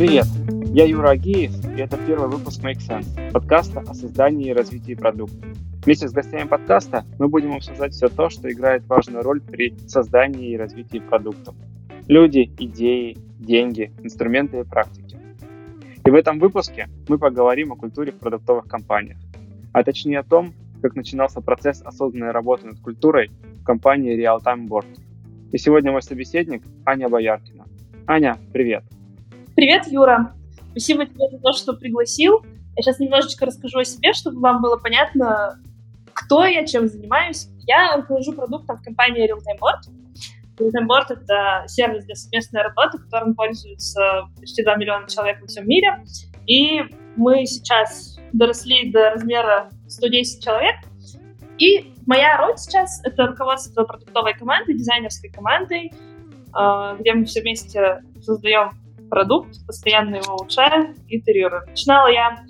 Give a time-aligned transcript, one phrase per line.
[0.00, 0.24] Привет,
[0.72, 5.46] я Юра Агеев, и это первый выпуск Make Sense, подкаста о создании и развитии продукта.
[5.84, 10.52] Вместе с гостями подкаста мы будем обсуждать все то, что играет важную роль при создании
[10.52, 11.54] и развитии продуктов.
[12.08, 15.18] Люди, идеи, деньги, инструменты и практики.
[16.02, 19.18] И в этом выпуске мы поговорим о культуре в продуктовых компаниях,
[19.74, 24.66] а точнее о том, как начинался процесс осознанной работы над культурой в компании Real Time
[24.66, 24.86] Board.
[25.52, 27.66] И сегодня мой собеседник Аня Бояркина.
[28.06, 28.82] Аня, привет!
[29.60, 30.34] Привет, Юра!
[30.70, 32.42] Спасибо тебе за то, что пригласил.
[32.76, 35.60] Я сейчас немножечко расскажу о себе, чтобы вам было понятно,
[36.14, 37.46] кто я, чем занимаюсь.
[37.66, 39.92] Я руковожу продуктом в компании Realtime Board.
[40.58, 45.68] Realtime Board— это сервис для совместной работы, которым пользуются почти 2 миллиона человек во всем
[45.68, 46.04] мире.
[46.46, 46.80] И
[47.16, 50.76] мы сейчас доросли до размера 110 человек.
[51.58, 55.92] И моя роль сейчас— это руководство продуктовой командой, дизайнерской командой,
[56.54, 58.70] а, где мы все вместе создаем
[59.10, 61.68] продукт, постоянно его улучшаем, итерируем.
[61.68, 62.44] Начинала я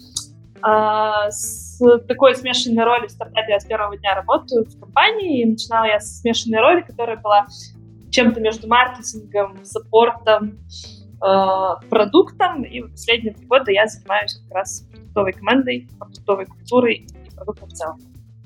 [0.56, 3.53] э, с такой смешанной роли в стартапе.
[3.53, 7.47] Я с первого дня работаю в компании, и начинала я с смешанной роли, которая была
[8.11, 10.58] чем-то между маркетингом, саппортом,
[11.25, 12.62] э, продуктом.
[12.62, 17.69] И в последние три года я занимаюсь как раз продуктовой командой, продуктовой культурой и продуктом
[17.69, 17.98] в целом.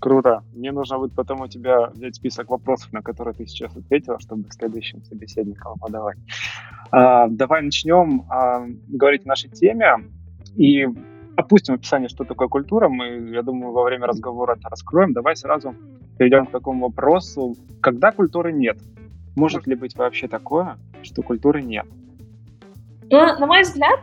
[0.05, 0.43] Круто.
[0.53, 4.45] Мне нужно будет потом у тебя взять список вопросов, на которые ты сейчас ответила, чтобы
[4.51, 6.19] следующим собеседникам подавать.
[6.97, 9.97] А, давай начнем а, говорить о нашей теме
[10.55, 10.87] и
[11.35, 12.89] опустим описание, что такое культура.
[12.89, 15.13] Мы, я думаю, во время разговора это раскроем.
[15.13, 15.75] Давай сразу
[16.19, 17.57] перейдем к такому вопросу.
[17.81, 18.79] Когда культуры нет?
[19.35, 21.87] Может ли быть вообще такое, что культуры нет?
[23.11, 23.99] Ну, на мой взгляд,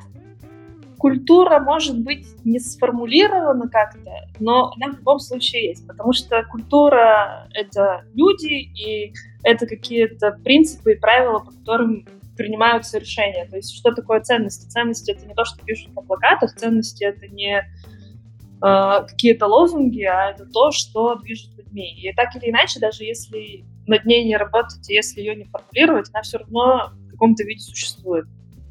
[0.98, 4.12] культура может быть не сформулирована как-то,
[4.42, 10.92] но она в любом случае есть, потому что культура— это люди, и это какие-то принципы
[10.92, 12.06] и правила, по которым
[12.42, 13.46] принимаются решения.
[13.46, 14.68] То есть что такое ценности?
[14.68, 20.32] Ценности— это не то, что пишут на плакатах, ценности— это не э, какие-то лозунги, а
[20.32, 21.94] это то, что движет людьми.
[22.02, 26.24] И так или иначе, даже если над ней не работать, если ее не формулировать, она
[26.24, 28.26] все равно в каком-то виде существует.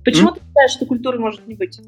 [0.05, 0.34] Почему mm.
[0.34, 1.81] ты считаешь, что культуры может не быть?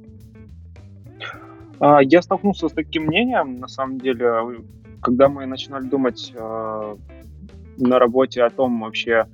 [1.80, 4.62] А, я столкнулся с таким мнением, на самом деле,
[5.00, 6.96] когда мы начинали думать э,
[7.78, 9.26] на работе о том вообще,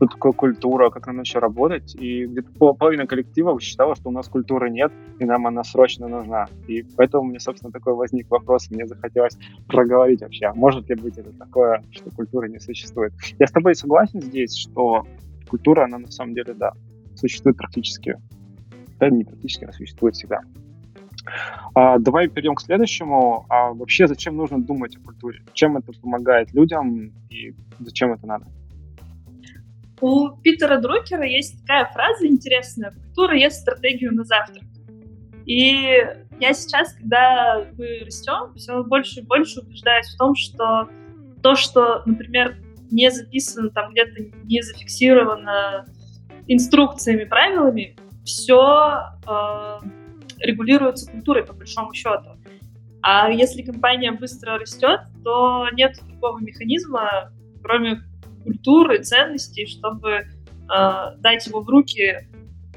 [0.00, 4.28] что такое культура, как нам вообще работать, и где-то половина коллектива считала, что у нас
[4.28, 6.46] культуры нет, и нам она срочно нужна.
[6.68, 11.18] И поэтому мне, собственно, такой возник вопрос, мне захотелось проговорить вообще, а может ли быть
[11.18, 13.12] это такое, что культуры не существует.
[13.38, 15.04] Я с тобой согласен здесь, что
[15.50, 16.72] культура, она на самом деле, да,
[17.14, 18.16] существует практически,
[18.98, 20.40] да, не практически, она существует всегда.
[21.74, 23.44] А, давай перейдем к следующему.
[23.50, 25.42] А вообще, зачем нужно думать о культуре?
[25.52, 28.46] Чем это помогает людям и зачем это надо?
[30.00, 32.92] У Питера Друкера есть такая фраза интересная.
[32.92, 34.64] Культура есть стратегию на завтрак.
[35.46, 36.06] И
[36.40, 40.88] я сейчас, когда мы растем, все больше и больше убеждаюсь в том, что
[41.42, 42.56] то, что, например,
[42.90, 45.86] не записано там где-то, не зафиксировано
[46.46, 49.78] инструкциями, правилами, все э,
[50.38, 52.36] регулируется культурой, по большому счету.
[53.02, 57.32] А если компания быстро растет, то нет другого механизма,
[57.62, 58.02] кроме
[58.42, 60.24] культуры, ценностей, чтобы э,
[61.18, 62.28] дать его в руки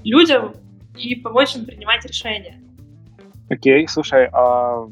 [0.04, 0.54] людям
[0.98, 2.60] и помочь им принимать решения.
[3.50, 4.88] Окей, okay, слушай, а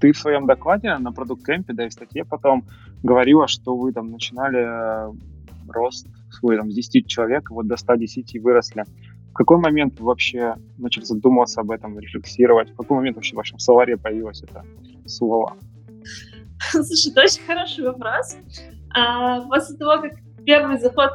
[0.00, 2.64] ты в своем докладе на продукт кемпе, да и в статье потом
[3.02, 5.12] говорила, что вы там начинали
[5.68, 8.84] рост свой там, с 10 человек, вот до 110 выросли.
[9.30, 12.70] В какой момент вы вообще начали задумываться об этом, рефлексировать?
[12.70, 14.64] В какой момент вообще в вашем словаре появилось это
[15.06, 15.56] слово?
[16.70, 18.36] Слушай, это очень хороший вопрос.
[18.94, 20.12] А, после того, как
[20.44, 21.10] первый заход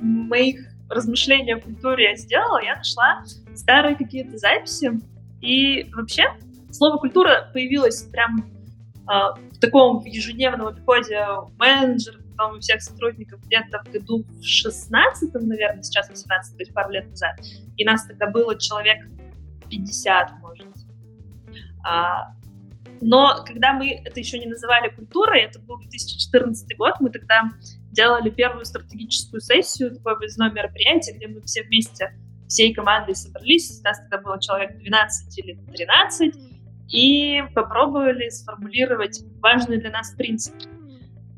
[0.00, 5.00] моих размышлений о культуре я сделала, я нашла старые какие-то записи.
[5.40, 6.24] И вообще
[6.70, 8.46] слово «культура» появилось прям
[9.06, 11.26] а, в таком ежедневном обиходе
[11.58, 16.72] менеджеров, потом у всех сотрудников где-то в году в 16 наверное, сейчас 18 то есть
[16.72, 17.38] пару лет назад.
[17.76, 19.06] И нас тогда было человек
[19.70, 20.66] 50, может.
[21.84, 22.34] А,
[23.06, 27.50] но когда мы это еще не называли культурой, это был 2014 год, мы тогда
[27.92, 32.18] делали первую стратегическую сессию, такое выездное мероприятие, где мы все вместе,
[32.48, 36.34] всей командой собрались, нас тогда было человек 12 или 13,
[36.94, 40.64] и попробовали сформулировать важные для нас принципы.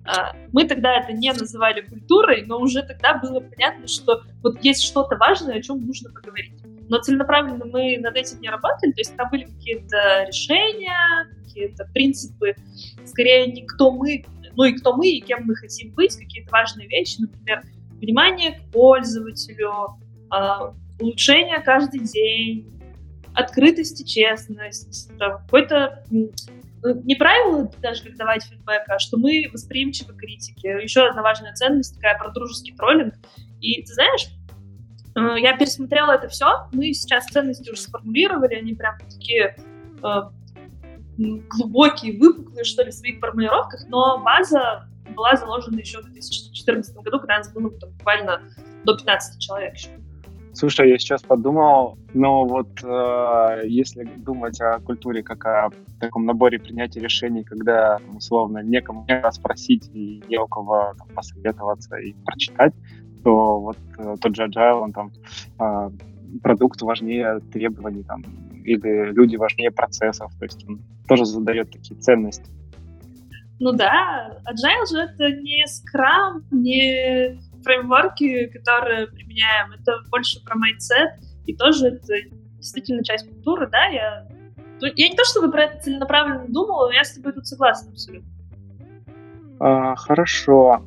[0.06, 4.84] А, мы тогда это не называли культурой, но уже тогда было понятно, что вот есть
[4.84, 6.62] что-то важное, о чем нужно поговорить.
[6.88, 12.54] Но целенаправленно мы над этим не работали, то есть там были какие-то решения, какие-то принципы,
[13.04, 14.24] скорее не кто мы,
[14.54, 17.62] ну и кто мы, и кем мы хотим быть, какие-то важные вещи, например,
[18.00, 19.98] внимание к пользователю,
[20.30, 22.72] а, улучшение каждый день,
[23.34, 26.04] открытость и честность, какой-то
[27.04, 30.78] не правило даже как давать фидбэк, а что мы восприимчивы к критике.
[30.82, 33.14] Еще одна важная ценность такая про дружеский троллинг.
[33.60, 34.35] И ты знаешь, э,
[35.36, 39.56] я пересмотрела это все, мы сейчас ценности уже сформулировали, они прям такие
[40.02, 40.22] э,
[41.16, 47.18] глубокие, выпуклые, что ли, в своих формулировках, но база была заложена еще в 2014 году,
[47.18, 48.42] когда нас было там, буквально
[48.84, 49.88] до 15 человек еще.
[50.52, 55.70] Слушай, я сейчас подумал, но вот э, если думать о культуре как о
[56.00, 61.96] таком наборе принятия решений, когда условно некому не спросить и не у кого там, посоветоваться
[61.96, 62.72] и прочитать,
[63.26, 65.10] то вот э, тот же Agile, он там
[65.58, 65.90] э,
[66.44, 68.22] продукт важнее требований там,
[68.64, 72.48] или люди важнее процессов, то есть он тоже задает такие ценности.
[73.58, 81.18] Ну да, Agile же это не Scrum, не фреймворки, которые применяем, это больше про mindset,
[81.46, 82.12] и тоже это
[82.58, 84.28] действительно часть культуры, да, я...
[84.80, 87.90] Ну, я не то чтобы про это целенаправленно думала, но я с тобой тут согласна
[87.90, 88.30] абсолютно.
[89.58, 90.86] А, хорошо.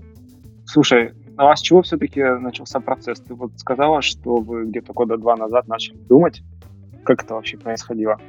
[0.66, 3.22] Слушай, ну а с чего все-таки начался процесс?
[3.22, 6.42] Ты вот сказала, что вы где-то года два назад начали думать.
[7.06, 8.20] Как это вообще происходило?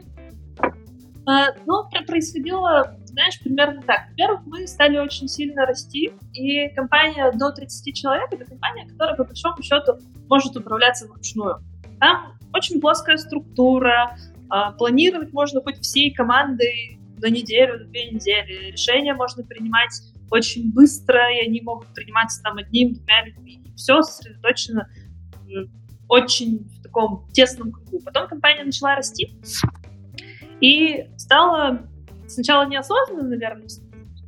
[1.26, 4.10] А, ну, происходило, знаешь, примерно так.
[4.10, 9.24] Во-первых, мы стали очень сильно расти, и компания до 30 человек— это компания, которая, по
[9.24, 9.98] большому счету,
[10.28, 11.58] может управляться вручную.
[11.98, 14.16] Там очень плоская структура,
[14.48, 18.70] а, планировать можно хоть всей командой за неделю, за две недели.
[18.70, 23.62] Решения можно принимать очень быстро, и они могут приниматься там одним-двумя людьми.
[23.76, 24.88] Все сосредоточено
[26.08, 28.00] очень в таком тесном кругу.
[28.04, 29.36] Потом компания начала расти,
[30.60, 31.88] и стало
[32.28, 33.66] сначала неосознанно, наверное,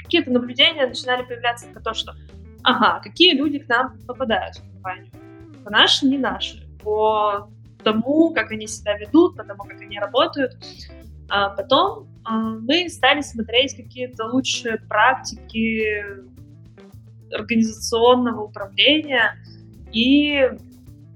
[0.02, 2.14] какие-то наблюдения начинали появляться про то, что
[2.62, 5.12] ага, какие люди к нам попадают в компанию.
[5.64, 6.66] По наши, не наши.
[6.82, 7.50] По
[7.84, 10.52] тому, как они себя ведут, по тому, как они работают.
[11.28, 16.04] А потом мы стали смотреть какие-то лучшие практики
[17.34, 19.36] организационного управления.
[19.92, 20.40] И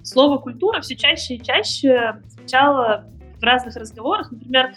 [0.03, 4.31] слово культура все чаще и чаще звучало в разных разговорах.
[4.33, 4.75] Например,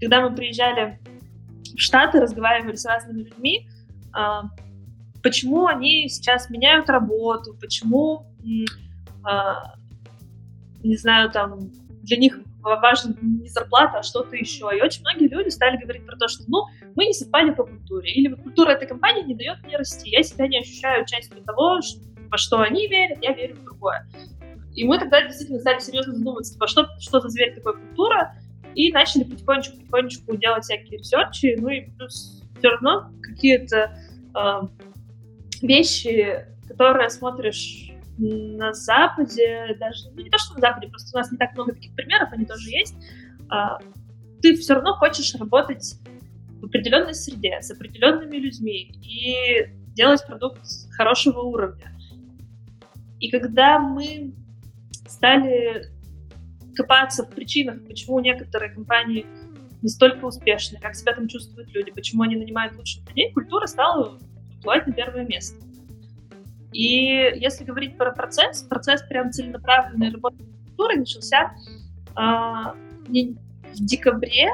[0.00, 1.00] когда мы приезжали
[1.74, 3.68] в Штаты, разговаривали с разными людьми,
[4.12, 4.44] а,
[5.22, 8.26] почему они сейчас меняют работу, почему,
[9.24, 9.74] а,
[10.82, 11.70] не знаю, там,
[12.02, 14.70] для них важна не зарплата, а что-то еще.
[14.76, 16.64] И очень многие люди стали говорить про то, что, ну,
[16.94, 20.22] мы не совпали по культуре, или вот культура этой компании не дает мне расти, я
[20.22, 21.80] себя не ощущаю частью того,
[22.30, 24.06] во что они верят, я верю в другое.
[24.74, 28.34] И мы тогда действительно стали серьезно задумываться, типа, что, что за зверь такая культура,
[28.74, 33.96] и начали потихонечку-потихонечку делать всякие ресерчи, ну и плюс все равно какие-то
[34.34, 34.60] э,
[35.62, 41.32] вещи, которые смотришь на Западе, даже, ну не то, что на Западе, просто у нас
[41.32, 42.94] не так много таких примеров, они тоже есть,
[43.50, 43.84] э,
[44.40, 45.96] ты все равно хочешь работать
[46.60, 50.60] в определенной среде, с определенными людьми и делать продукт
[50.96, 51.96] хорошего уровня.
[53.20, 54.34] И когда мы
[55.06, 55.86] стали
[56.74, 59.26] копаться в причинах, почему некоторые компании
[59.82, 64.18] настолько успешны, как себя там чувствуют люди, почему они нанимают лучших людей, культура стала
[64.62, 65.62] плывать на первое место.
[66.74, 71.54] И если говорить про процесс, процесс прям целенаправленной работы культуры начался
[72.16, 72.20] э,
[73.06, 74.50] в декабре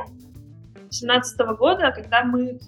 [0.74, 2.60] 2017 года, когда мы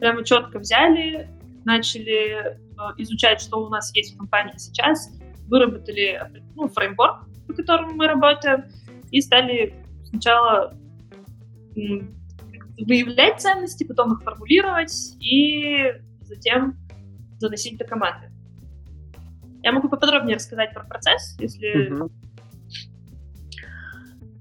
[0.00, 1.30] прямо четко взяли,
[1.64, 2.56] начали э,
[2.98, 5.08] изучать, что у нас есть в компании сейчас,
[5.46, 6.20] выработали
[6.56, 8.64] ну, фреймворк, по которому мы работаем,
[9.12, 9.72] и стали
[10.02, 10.76] сначала
[12.78, 16.76] выявлять ценности, потом их формулировать и затем
[17.38, 18.25] заносить до команды.
[19.66, 21.92] Я могу поподробнее рассказать про процесс, если...
[21.92, 22.10] Угу.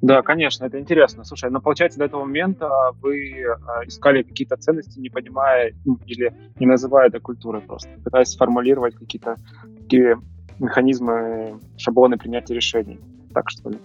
[0.03, 1.23] Да, конечно, это интересно.
[1.23, 2.69] Слушай, но получается, до этого момента
[3.01, 3.47] вы э,
[3.87, 9.37] искали какие-то ценности, не понимая ну, или не называя это культурой просто, пытаясь сформулировать какие-то
[9.81, 10.21] такие
[10.59, 12.99] механизмы, шаблоны принятия решений.
[13.33, 13.79] Так что ли?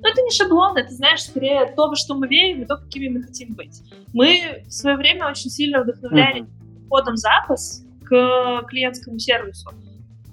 [0.00, 3.08] Но это не шаблон, это, знаешь, скорее то, во что мы верим, и то, какими
[3.08, 3.82] мы хотим быть.
[4.14, 6.88] Мы в свое время очень сильно вдохновляли mm-hmm.
[6.88, 9.68] кодом запас к клиентскому сервису.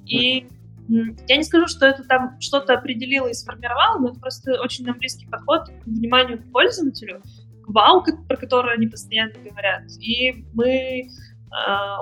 [0.05, 0.47] И
[0.87, 4.97] я не скажу, что это там что-то определило и сформировало, но это просто очень нам
[4.97, 7.21] близкий подход к вниманию к пользователю,
[7.63, 9.83] к вау, про который они постоянно говорят.
[9.99, 11.05] И мы э,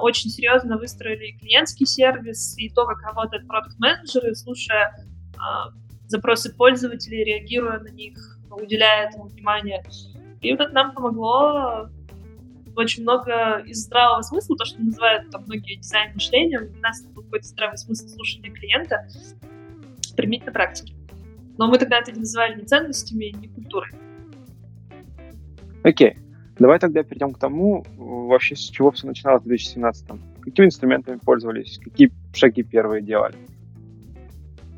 [0.01, 4.95] очень серьезно выстроили клиентский сервис, и то, как работают продукт-менеджеры, слушая
[5.35, 5.39] э,
[6.07, 8.17] запросы пользователей, реагируя на них,
[8.49, 9.83] уделяя этому внимание.
[10.41, 11.87] И вот это нам помогло
[12.75, 17.23] очень много из здравого смысла, то, что называют там многие дизайн мышлением, у нас был
[17.23, 19.07] какой-то здравый смысл слушания клиента,
[20.15, 20.93] применить на практике.
[21.57, 23.91] Но мы тогда это не называли ни ценностями, ни культурой.
[25.83, 26.17] Окей.
[26.59, 30.19] Давай тогда перейдем к тому, вообще с чего все начиналось в 2017 -м.
[30.41, 31.79] Какими инструментами пользовались?
[31.83, 33.35] Какие шаги первые делали?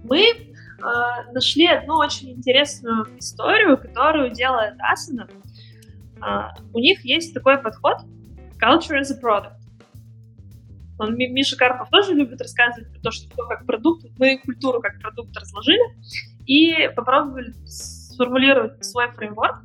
[0.03, 5.29] Мы э, нашли одну очень интересную историю, которую делает Asana.
[6.25, 7.97] Э, у них есть такой подход
[8.61, 9.63] Culture as a Product.
[10.99, 14.05] Он, Миша Карпов тоже любит рассказывать про то, что как продукт.
[14.17, 15.81] Мы культуру как продукт разложили
[16.45, 19.63] и попробовали сформулировать свой фреймворк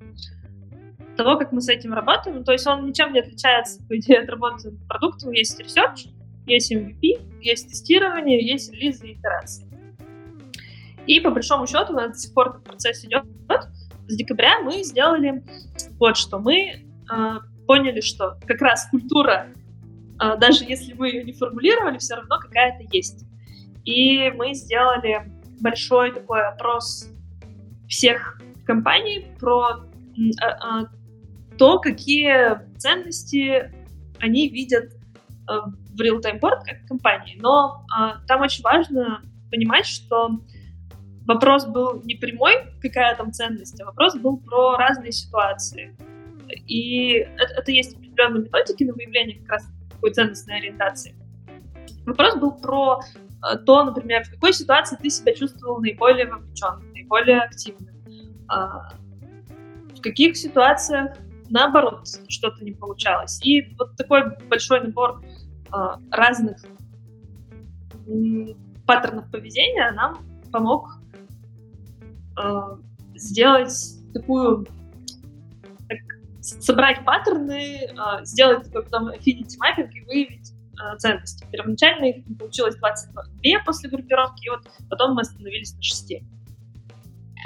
[1.16, 2.44] того, как мы с этим работаем.
[2.44, 5.32] То есть он ничем не отличается, по идее, от работы над продуктом.
[5.32, 6.08] Есть research,
[6.46, 9.66] есть MVP, есть тестирование, есть релизы и итерации.
[11.06, 13.24] И по большому счету у нас до сих пор этот процесс идет.
[14.08, 15.44] С декабря мы сделали
[15.98, 16.38] вот что.
[16.38, 19.48] Мы э, поняли, что как раз культура,
[20.20, 23.26] э, даже если мы ее не формулировали, все равно какая-то есть.
[23.84, 27.08] И мы сделали большой такой опрос
[27.86, 29.84] всех компаний про
[30.16, 30.86] э, э,
[31.58, 33.70] то, какие ценности
[34.20, 35.52] они видят э,
[35.94, 37.38] в real-time board как компании.
[37.40, 40.40] Но э, там очень важно понимать, что
[41.28, 45.94] вопрос был не прямой, какая там ценность, а вопрос был про разные ситуации.
[46.66, 51.14] И это, это есть определенные методики на выявление как раз такой ценностной ориентации.
[52.06, 57.40] Вопрос был про э, то, например, в какой ситуации ты себя чувствовал наиболее вовлеченным, наиболее
[57.40, 57.94] активным.
[58.50, 58.94] Э,
[59.94, 61.14] в каких ситуациях
[61.50, 63.38] наоборот что-то не получалось.
[63.44, 65.76] И вот такой большой набор э,
[66.10, 66.64] разных
[68.86, 70.97] паттернов поведения нам помог
[73.14, 73.72] сделать
[74.14, 74.66] такую
[75.88, 75.98] так,
[76.40, 81.46] собрать паттерны, э, сделать такой потом affinity mapping и выявить э, ценности.
[81.50, 83.22] Первоначально их получилось 22
[83.64, 86.22] после группировки, и вот потом мы остановились на 6.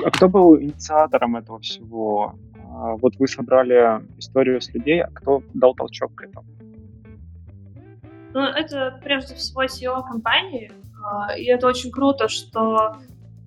[0.05, 2.39] А кто был инициатором этого всего?
[2.73, 6.47] А, вот вы собрали историю с людей, а кто дал толчок к этому?
[8.35, 10.73] Ну, это прежде всего SEO компании,
[11.05, 12.97] а, и это очень круто, что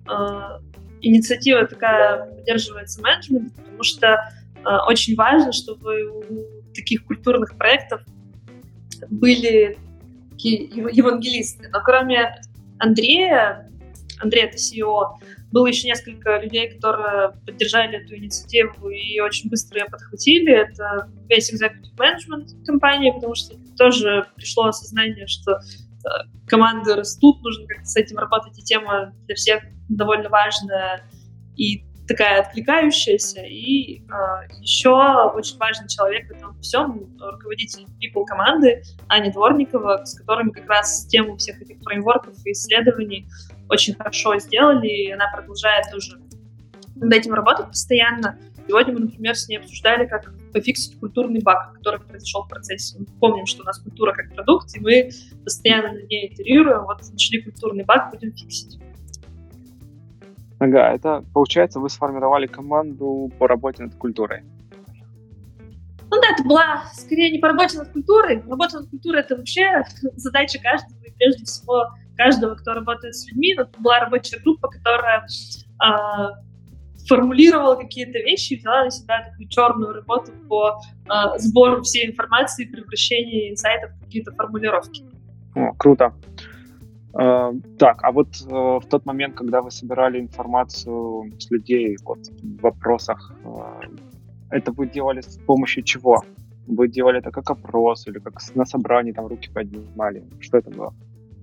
[0.06, 0.60] а,
[1.00, 4.30] инициатива такая поддерживается менеджментом, потому что
[4.86, 8.02] очень важно, чтобы у таких культурных проектов
[9.08, 9.78] были
[10.38, 11.68] евангелисты.
[11.72, 12.40] Но кроме
[12.78, 13.70] Андрея,
[14.20, 15.18] Андрей это CEO,
[15.52, 20.52] было еще несколько людей, которые поддержали эту инициативу и очень быстро ее подхватили.
[20.52, 26.08] Это весь executive management компании, потому что тоже пришло осознание, что э,
[26.46, 31.02] команды растут, нужно как-то с этим работать, и тема для всех довольно важная
[31.56, 33.42] и такая откликающаяся.
[33.42, 34.02] И э,
[34.60, 34.90] еще
[35.34, 41.06] очень важный человек в этом всем, руководитель people команды Аня Дворникова, с которыми как раз
[41.06, 43.28] тему всех этих фреймворков и исследований
[43.68, 46.18] очень хорошо сделали, и она продолжает тоже
[46.94, 48.38] над этим работать постоянно.
[48.66, 52.98] Сегодня мы, например, с ней обсуждали, как пофиксить культурный баг, который произошел в процессе.
[52.98, 55.10] Мы помним, что у нас культура как продукт, и мы
[55.44, 56.82] постоянно на ней итерируем.
[56.84, 58.80] Вот нашли культурный баг, будем фиксить.
[60.58, 64.42] Ага, это получается, вы сформировали команду по работе над культурой.
[66.10, 68.42] Ну да, это была скорее не по работе над культурой.
[68.48, 69.82] Работа над культурой— это вообще
[70.16, 73.54] задача каждого, и прежде всего каждого, кто работает с людьми.
[73.56, 75.26] Но это была рабочая группа, которая
[75.84, 75.86] э,
[77.06, 82.64] формулировала какие-то вещи и взяла на себя такую черную работу по э, сбору всей информации
[82.64, 85.04] и превращению инсайтов в какие-то формулировки.
[85.54, 86.14] О, круто.
[87.18, 92.18] Э, так, а вот э, в тот момент, когда вы собирали информацию с людей вот,
[92.42, 93.86] в вопросах, э,
[94.50, 96.22] это вы делали с помощью чего?
[96.66, 100.24] Вы делали это как опрос или как на собрании там руки поднимали?
[100.40, 100.94] Что это было?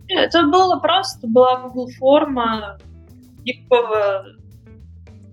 [0.09, 2.77] Это было просто, была Google форма,
[3.45, 4.25] никакого,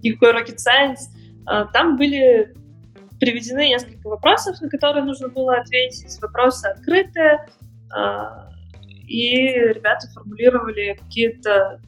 [0.02, 1.10] никакой rocket science.
[1.72, 2.54] Там были
[3.18, 6.16] приведены несколько вопросов, на которые нужно было ответить.
[6.22, 7.48] Вопросы открытые,
[9.10, 11.80] и ребята формулировали какие-то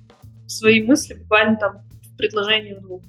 [0.48, 3.00] свои мысли буквально там в предложении двух.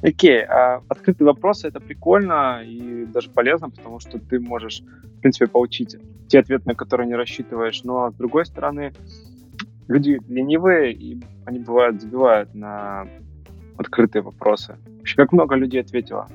[0.00, 0.44] Окей, okay.
[0.44, 5.96] а открытые вопросы это прикольно и даже полезно, потому что ты можешь, в принципе, получить
[6.28, 7.82] те ответы, на которые не рассчитываешь.
[7.82, 8.92] Но с другой стороны,
[9.88, 13.08] люди ленивые, и они бывают забивают на
[13.76, 14.76] открытые вопросы.
[14.98, 16.28] Вообще, как много людей ответило?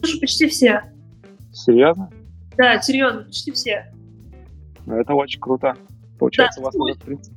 [0.00, 0.82] Слушай, почти все.
[1.50, 2.10] Серьезно?
[2.58, 3.90] Да, серьезно, почти все.
[4.88, 5.76] Ну, это очень круто.
[6.18, 7.34] Получается, да, у вас этот принцип.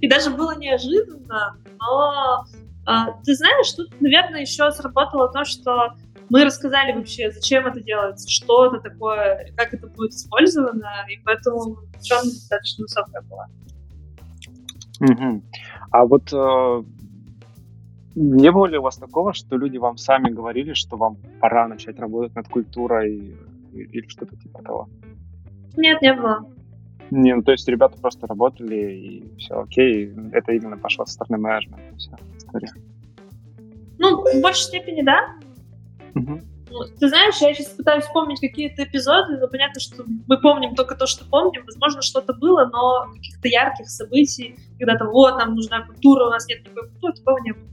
[0.00, 2.44] И даже было неожиданно, но
[2.86, 5.94] а, ты знаешь, тут, наверное, еще сработало то, что
[6.28, 11.78] мы рассказали вообще, зачем это делается, что это такое, как это будет использовано, и поэтому
[11.98, 13.46] ученость достаточно высокая была.
[15.00, 15.42] Угу.
[15.90, 16.82] А вот э,
[18.14, 21.98] Не было ли у вас такого, что люди вам сами говорили, что вам пора начать
[21.98, 23.34] работать над культурой
[23.72, 24.88] или что-то типа того?
[25.76, 26.46] Нет, не было.
[27.10, 31.38] Не, ну то есть ребята просто работали и все окей, это именно пошло со стороны
[31.38, 32.70] менеджмента, вся история.
[33.98, 35.34] Ну, в большей степени, да.
[36.14, 36.40] Угу.
[37.00, 41.06] Ты знаешь, я сейчас пытаюсь вспомнить какие-то эпизоды, но понятно, что мы помним только то,
[41.06, 41.64] что помним.
[41.66, 46.46] Возможно, что-то было, но каких-то ярких событий, когда там, вот, нам нужна культура, у нас
[46.46, 47.64] нет такой культуры, такого не было.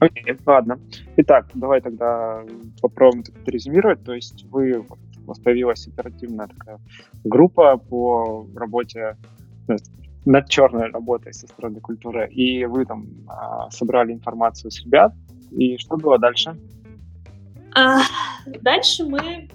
[0.00, 0.80] Окей, ладно.
[1.16, 2.42] Итак, давай тогда
[2.80, 4.02] попробуем резюмировать.
[4.02, 4.84] То есть вы,
[5.24, 6.78] у вас появилась оперативная такая
[7.24, 9.16] группа по работе
[9.68, 9.76] э,
[10.24, 15.12] над черной работой со стороны культуры, и вы там а, собрали информацию с ребят,
[15.50, 16.56] и что было дальше?
[17.74, 18.02] А,
[18.60, 19.48] дальше мы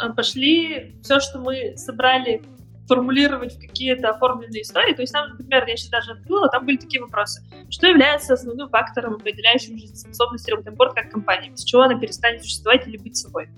[0.00, 2.42] а, пошли все, что мы собрали,
[2.88, 4.92] формулировать в какие-то оформленные истории.
[4.92, 7.42] То есть там, например, я сейчас даже открыла, там были такие вопросы.
[7.70, 11.50] Что является основным фактором, определяющим жизнеспособность Роботемпорт как компании?
[11.50, 13.48] Без чего она перестанет существовать или быть собой?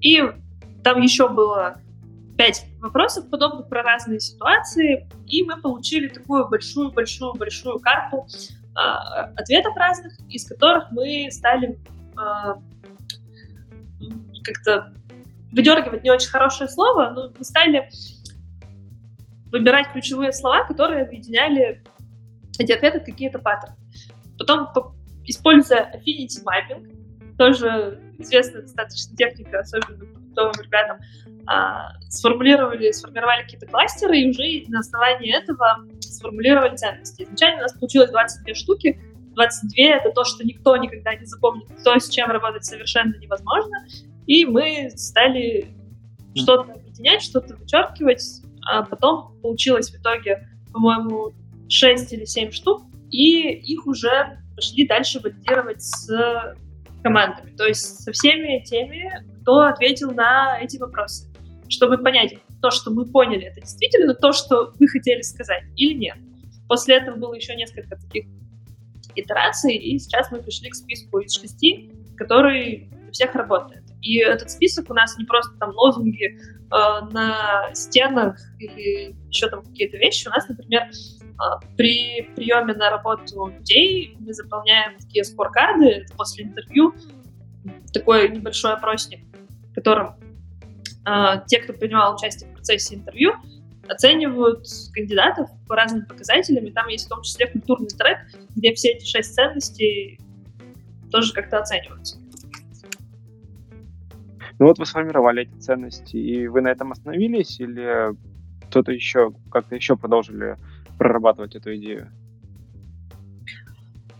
[0.00, 0.22] И
[0.82, 1.80] там еще было
[2.36, 8.80] пять вопросов подобных про разные ситуации, и мы получили такую большую-большую-большую карту э,
[9.36, 11.80] ответов разных, из которых мы стали
[12.16, 12.54] э,
[14.44, 14.94] как-то
[15.50, 17.90] выдергивать не очень хорошее слово, но мы стали
[19.50, 21.82] выбирать ключевые слова, которые объединяли
[22.58, 23.76] эти ответы какие-то паттерны.
[24.38, 24.68] Потом,
[25.24, 30.04] используя affinity mapping, тоже известная достаточно техника, особенно
[30.38, 30.98] новым ребятам,
[31.46, 37.22] а, сформулировали, сформировали какие-то кластеры и уже на основании этого сформулировали ценности.
[37.22, 39.00] Изначально у нас получилось 22 штуки,
[39.34, 43.76] 22— это то, что никто никогда не запомнит, то, с чем работать совершенно невозможно.
[44.26, 45.68] И мы стали
[46.34, 51.32] что-то объединять, что-то вычеркивать, а потом получилось в итоге, по-моему,
[51.68, 56.56] 6 или 7 штук, и их уже пошли дальше валидировать с
[57.08, 59.10] командами, то есть со всеми теми,
[59.42, 61.28] кто ответил на эти вопросы,
[61.68, 66.16] чтобы понять, то, что мы поняли, это действительно то, что вы хотели сказать или нет.
[66.68, 68.26] После этого было еще несколько таких
[69.14, 73.84] итераций, и сейчас мы пришли к списку из шести, который у всех работает.
[74.02, 76.38] И этот список у нас не просто там лозунги э,
[76.70, 80.28] на стенах или еще там какие-то вещи.
[80.28, 80.88] У нас, например,
[81.76, 86.94] при приеме на работу людей мы заполняем такие споркарды после интервью,
[87.92, 89.20] такой небольшой опросник,
[89.70, 90.16] в котором
[91.06, 93.34] э, те, кто принимал участие в процессе интервью,
[93.88, 98.18] оценивают кандидатов по разным показателям, и там есть в том числе культурный трек,
[98.56, 100.20] где все эти шесть ценностей
[101.10, 102.18] тоже как-то оцениваются.
[104.58, 108.14] Ну вот вы сформировали эти ценности, и вы на этом остановились, или
[108.66, 110.56] кто-то еще, как-то еще продолжили
[110.98, 112.12] прорабатывать эту идею?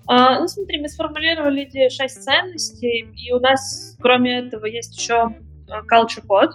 [0.06, 5.34] А, ну, смотри, мы сформулировали эти шесть ценностей, и у нас, кроме этого, есть еще
[5.68, 6.52] а, culture code,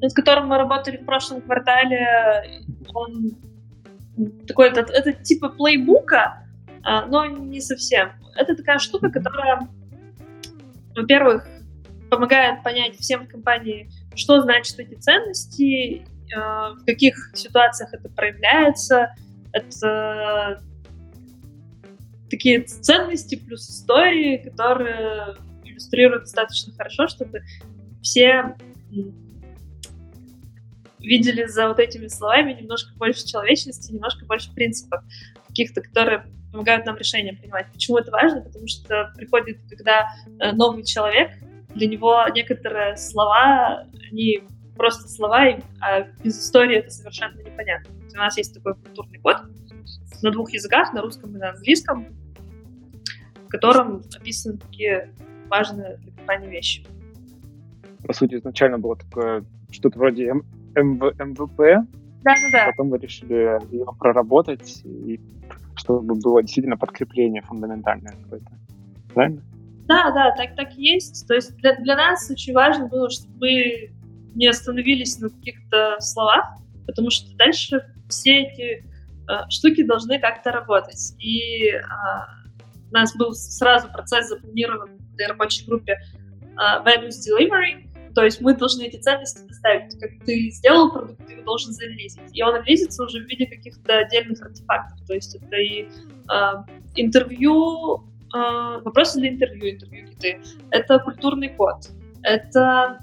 [0.00, 2.62] над которым мы работали в прошлом квартале.
[2.94, 3.32] Он
[4.46, 6.44] такой, это, это типа плейбука,
[6.84, 8.12] а, но не совсем.
[8.36, 9.68] Это такая штука, которая,
[10.94, 11.48] во-первых,
[12.10, 19.14] помогает понять всем в компании, что значат эти ценности, э, в каких ситуациях это проявляется.
[19.58, 20.62] Это
[22.30, 27.42] такие ценности плюс истории, которые иллюстрируют достаточно хорошо, чтобы
[28.02, 28.56] все
[30.98, 35.02] видели за вот этими словами немножко больше человечности, немножко больше принципов
[35.46, 37.66] каких-то, которые помогают нам решения принимать.
[37.72, 38.42] Почему это важно?
[38.42, 40.08] Потому что приходит, когда
[40.40, 41.30] э, новый человек,
[41.74, 44.40] для него некоторые слова, они
[44.78, 45.44] просто слова,
[45.80, 47.92] а без истории это совершенно непонятно.
[48.14, 49.42] У нас есть такой культурный код
[50.22, 52.06] на двух языках, на русском и на английском,
[53.46, 55.12] в котором описаны такие
[55.48, 56.86] важные для компании вещи.
[58.06, 60.32] По сути, изначально было такое что-то вроде
[60.74, 61.86] МВП,
[62.22, 62.66] да, да, да.
[62.70, 65.20] Потом вы решили ее проработать, и
[65.76, 68.50] чтобы было действительно подкрепление фундаментальное какое-то.
[69.14, 69.42] Правильно?
[69.86, 71.26] Да, да, так, так и есть.
[71.26, 73.90] То есть для, для нас очень важно было, чтобы мы
[74.34, 76.44] не остановились на каких-то словах,
[76.86, 81.14] потому что дальше все эти э, штуки должны как-то работать.
[81.18, 81.80] И э,
[82.90, 85.98] у нас был сразу процесс запланирован в рабочей группе
[86.40, 87.88] э, Values Delivery,
[88.18, 89.96] то есть мы должны эти ценности доставить.
[90.00, 92.20] Как ты сделал продукт, ты его должен зарелизить.
[92.32, 94.98] И он релизится уже в виде каких-то отдельных артефактов.
[95.06, 96.36] То есть это и э,
[96.96, 100.40] интервью э, вопросы для интервью, интервью киты.
[100.70, 101.90] Это культурный код.
[102.24, 102.98] Это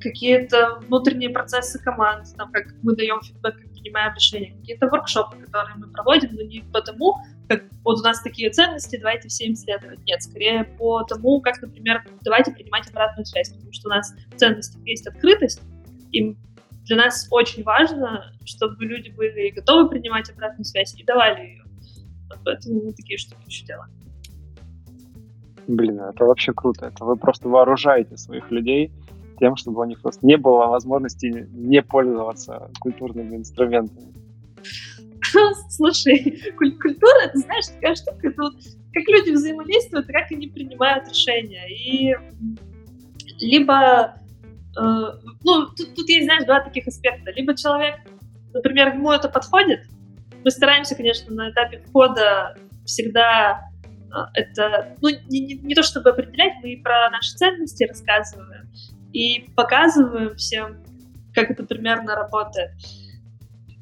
[0.00, 5.76] какие-то внутренние процессы команд, там, как мы даем фидбэк, как принимаем решения, какие-то воркшопы, которые
[5.76, 7.16] мы проводим, но не потому,
[7.48, 9.98] как вот у нас такие ценности, давайте все им следовать.
[10.06, 14.36] Нет, скорее по тому, как, например, давайте принимать обратную связь, потому что у нас в
[14.36, 15.62] ценностях есть открытость,
[16.12, 16.36] и
[16.84, 21.64] для нас очень важно, чтобы люди были готовы принимать обратную связь и давали ее.
[22.44, 23.90] Поэтому мы такие штуки еще делаем.
[25.66, 26.86] Блин, это вообще круто.
[26.86, 28.92] Это вы просто вооружаете своих людей
[29.40, 34.14] тем, чтобы у них просто не было возможности не пользоваться культурными инструментами.
[35.68, 38.54] Слушай, культура, ты знаешь, такая штука, это вот
[38.92, 41.66] как люди взаимодействуют, как они принимают решения.
[41.68, 42.14] И
[43.38, 44.14] либо,
[44.76, 44.82] э,
[45.44, 47.30] ну, тут, тут есть, знаешь, два таких аспекта.
[47.30, 48.00] Либо человек,
[48.52, 49.80] например, ему это подходит,
[50.44, 56.10] мы стараемся, конечно, на этапе входа всегда э, это, ну, не, не, не то чтобы
[56.10, 58.59] определять, мы и про наши ценности рассказываем,
[59.12, 60.82] и показываем всем,
[61.34, 62.72] как это примерно работает.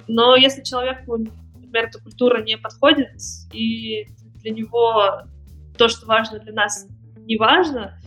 [0.07, 3.11] Но если человеку, например, эта культура не подходит,
[3.53, 4.07] и
[4.43, 5.23] для него
[5.77, 6.87] то, что важно для нас,
[7.27, 7.99] не важно,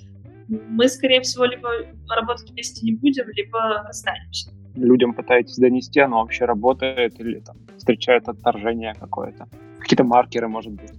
[0.48, 1.70] мы, скорее всего, либо
[2.10, 4.52] работать вместе не будем, либо останемся.
[4.76, 9.48] Людям пытаетесь донести, оно вообще работает или там встречает отторжение какое-то?
[9.80, 10.92] Какие-то маркеры, может быть?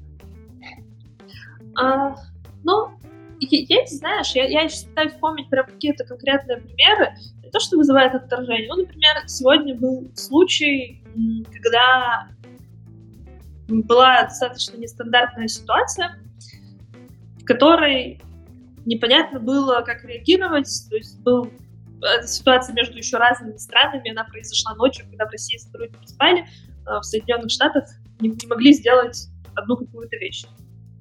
[1.75, 2.15] А,
[2.65, 2.92] ну,
[3.51, 8.69] есть, знаешь, я, я пытаюсь вспомнить прям какие-то конкретные примеры, не то, что вызывает отторжение.
[8.69, 11.03] Ну, например, сегодня был случай,
[11.53, 12.29] когда
[13.69, 16.19] была достаточно нестандартная ситуация,
[17.41, 18.21] в которой
[18.85, 20.69] непонятно было, как реагировать.
[20.91, 21.51] То есть был
[22.03, 26.47] эта ситуация между еще разными странами, она произошла ночью, когда в России сотрудники спали,
[26.85, 27.85] а в Соединенных Штатах
[28.21, 30.45] не, не могли сделать одну какую-то вещь.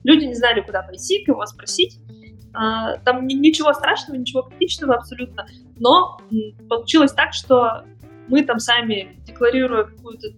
[0.04, 1.99] Люди не знали, куда пойти, кого спросить.
[2.53, 5.45] А, там ничего страшного, ничего критичного абсолютно,
[5.77, 6.19] но
[6.69, 7.85] получилось так, что
[8.27, 10.29] мы там сами, декларируя какую-то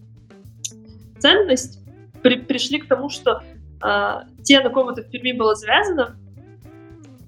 [1.19, 1.79] ценность,
[2.21, 3.43] при, пришли к тому, что
[3.83, 6.17] э, те, на ком это в Перми было завязано,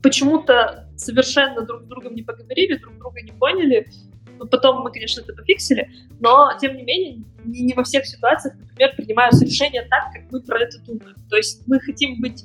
[0.02, 3.88] почему-то совершенно друг с другом не поговорили, друг друга не поняли.
[4.38, 8.56] Ну, потом мы, конечно, это пофиксили, но, тем не менее, не, не во всех ситуациях,
[8.60, 11.15] например, принимаются решения так, как мы про это думаем.
[11.30, 12.43] То есть мы хотим быть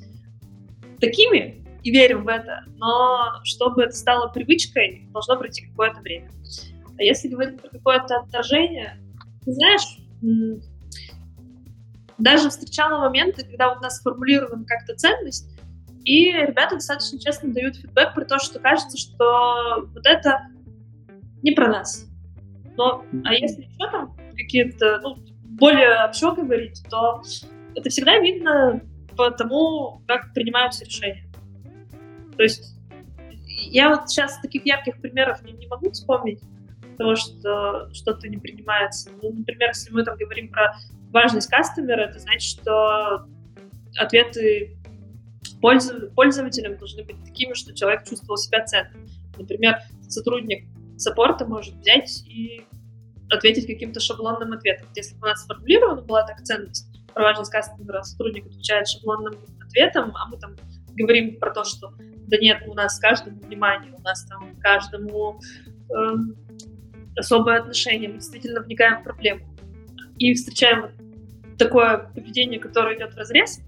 [0.99, 6.29] такими и верим в это, но чтобы это стало привычкой, должно пройти какое-то время.
[6.97, 8.97] А если говорить про какое-то отторжение,
[9.43, 9.97] ты знаешь,
[12.17, 15.49] даже встречала моменты, когда вот у нас сформулирована как-то ценность,
[16.03, 20.47] и ребята достаточно честно дают фидбэк про то, что кажется, что вот это
[21.41, 22.07] не про нас.
[22.77, 27.21] Но, а если еще там какие-то, ну, более общо говорить, то
[27.75, 28.81] это всегда видно
[29.15, 31.30] по тому, как принимаются решения.
[32.37, 32.75] То есть
[33.45, 36.41] я вот сейчас таких ярких примеров не, не могу вспомнить
[36.97, 39.09] того, что что-то не принимается.
[39.21, 40.75] Ну, например, если мы там говорим про
[41.11, 43.27] важность кастомера, это значит, что
[43.97, 44.77] ответы
[45.61, 49.07] пользователям должны быть такими, что человек чувствовал себя ценным.
[49.37, 50.67] Например, сотрудник
[50.97, 52.65] саппорта может взять и
[53.29, 54.87] ответить каким-то шаблонным ответом.
[54.95, 60.13] Если бы у нас сформулирована была так ценность про важность кастомера, сотрудник отвечает шаблонным ответом,
[60.15, 60.55] а мы там
[60.95, 61.93] говорим про то, что
[62.27, 65.39] да нет, у нас каждому внимание, у нас там каждому
[65.89, 66.15] э,
[67.17, 69.53] особое отношение, мы действительно вникаем в проблему
[70.17, 70.91] и встречаем
[71.57, 73.61] такое поведение, которое идет в разрез,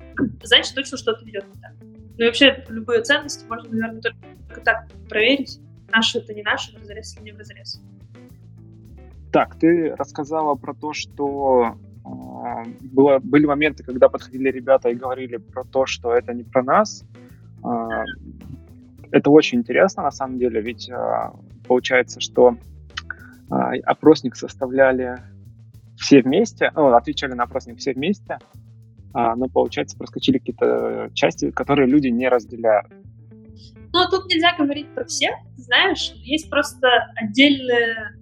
[0.44, 1.74] значит точно что-то идет не так.
[1.82, 5.60] Ну и вообще любые ценности можно, наверное, только так проверить,
[5.92, 7.82] наши это не наши, в разрез или не в разрез.
[9.32, 11.78] Так, ты рассказала про то, что
[12.82, 17.04] было, были моменты, когда подходили ребята и говорили про то, что это не про нас.
[17.64, 18.04] Э,
[19.12, 20.96] это очень интересно, на самом деле, ведь э,
[21.68, 22.58] получается, что
[23.52, 25.18] э, опросник составляли
[25.98, 28.40] все вместе, ну, отвечали на опросник все вместе,
[29.14, 32.88] а, но, получается, проскочили какие-то части, которые люди не разделяют.
[33.94, 38.18] Ну, тут нельзя говорить про всех, знаешь, есть просто отдельные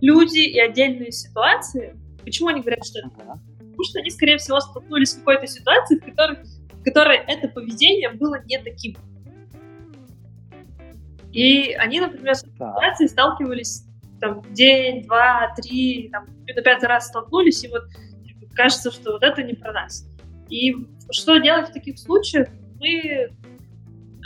[0.00, 1.96] люди и отдельные ситуации.
[2.24, 3.10] Почему они говорят, что это?
[3.20, 3.40] Ага.
[3.82, 6.38] Потому что они, скорее всего, столкнулись с какой-то ситуацией, в которой,
[6.72, 8.96] в которой это поведение было не таким.
[11.32, 13.84] И они, например, с ситуацией сталкивались
[14.20, 17.88] там день, два, три, там, на пятый раз столкнулись, и вот
[18.24, 20.08] типа, кажется, что вот это не про нас.
[20.48, 20.76] И
[21.10, 22.46] что делать в таких случаях?
[22.78, 23.30] Мы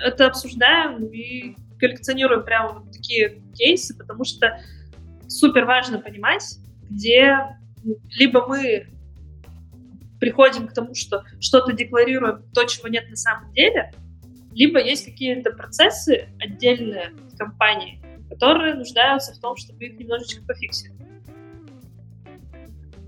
[0.04, 4.60] это обсуждаем и коллекционируем прямо вот такие кейсы, потому что
[5.28, 6.44] супер важно понимать,
[6.90, 7.38] где
[8.10, 8.88] либо мы
[10.18, 13.92] приходим к тому, что что-то декларируем, то, чего нет на самом деле,
[14.52, 20.92] либо есть какие-то процессы отдельные в компании, которые нуждаются в том, чтобы их немножечко пофиксить.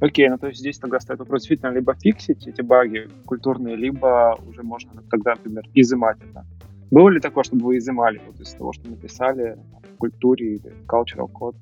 [0.00, 4.38] Окей, ну то есть здесь тогда стоит вопрос действительно либо фиксить эти баги культурные, либо
[4.46, 6.46] уже можно тогда, например, изымать это.
[6.90, 9.58] Было ли такое, чтобы вы изымали вот из того, что написали
[9.94, 11.56] в культуре или cultural code?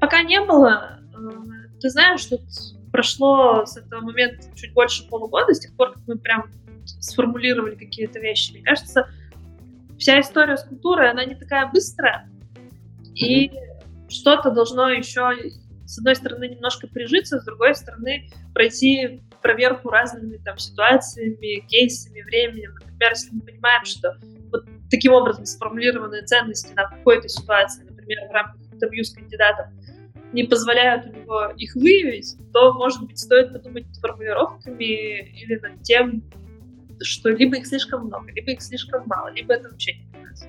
[0.00, 1.00] Пока не было.
[1.14, 2.42] Э, ты знаешь, тут
[2.94, 6.48] прошло с этого момента чуть больше полугода, с тех пор, как мы прям
[6.84, 8.52] сформулировали какие-то вещи.
[8.52, 9.08] Мне кажется,
[9.98, 12.30] вся история с культурой, она не такая быстрая,
[13.16, 13.50] и
[14.08, 15.32] что-то должно еще,
[15.84, 22.74] с одной стороны, немножко прижиться, с другой стороны, пройти проверку разными там ситуациями, кейсами, временем.
[22.74, 24.16] Например, если мы понимаем, что
[24.52, 29.66] вот таким образом сформулированные ценности на какой-то ситуации, например, в рамках интервью с кандидатом,
[30.34, 35.82] не позволяют у него их выявить, то, может быть, стоит подумать над формулировками или над
[35.82, 36.24] тем,
[37.00, 40.48] что либо их слишком много, либо их слишком мало, либо это вообще не понятно.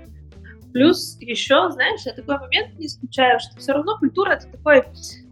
[0.74, 4.84] Плюс еще, знаешь, я такой момент не исключаю, что все равно культура— это такой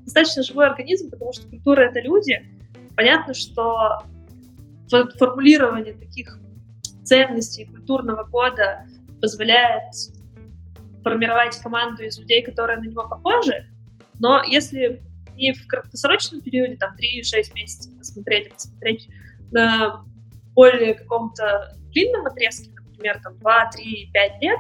[0.06, 2.48] достаточно живой организм, потому что культура— это люди.
[2.96, 4.04] Понятно, что
[5.18, 6.40] формулирование таких
[7.04, 8.86] ценностей культурного кода
[9.20, 9.94] позволяет
[11.04, 13.68] формировать команду из людей, которые на него похожи,
[14.24, 15.04] но если
[15.36, 19.10] не в краткосрочном периоде, там, 3-6 месяцев посмотреть, посмотреть
[19.52, 20.06] на
[20.54, 24.60] более каком-то длинном отрезке, например, там, 2, 3, 5 лет,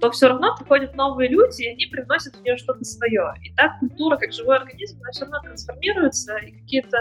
[0.00, 3.32] то все равно приходят новые люди, и они приносят в нее что-то свое.
[3.42, 6.98] И так культура, как живой организм, она все равно трансформируется, и какие-то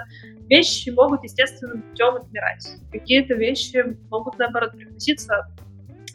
[0.47, 2.67] вещи могут естественным путем отмирать.
[2.91, 5.47] Какие-то вещи могут, наоборот, привноситься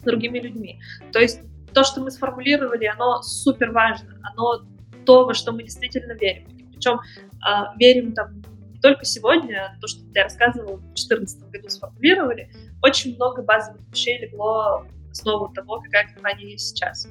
[0.05, 0.79] другими людьми.
[1.11, 1.41] То есть
[1.73, 4.70] то, что мы сформулировали, оно супер важно, оно
[5.05, 6.47] то, во что мы действительно верим.
[6.71, 12.51] Причем э, верим там не только сегодня, то, что я рассказывала, в 2014 году сформулировали,
[12.81, 17.07] очень много базовых вещей легло в основу того, какая компания есть сейчас.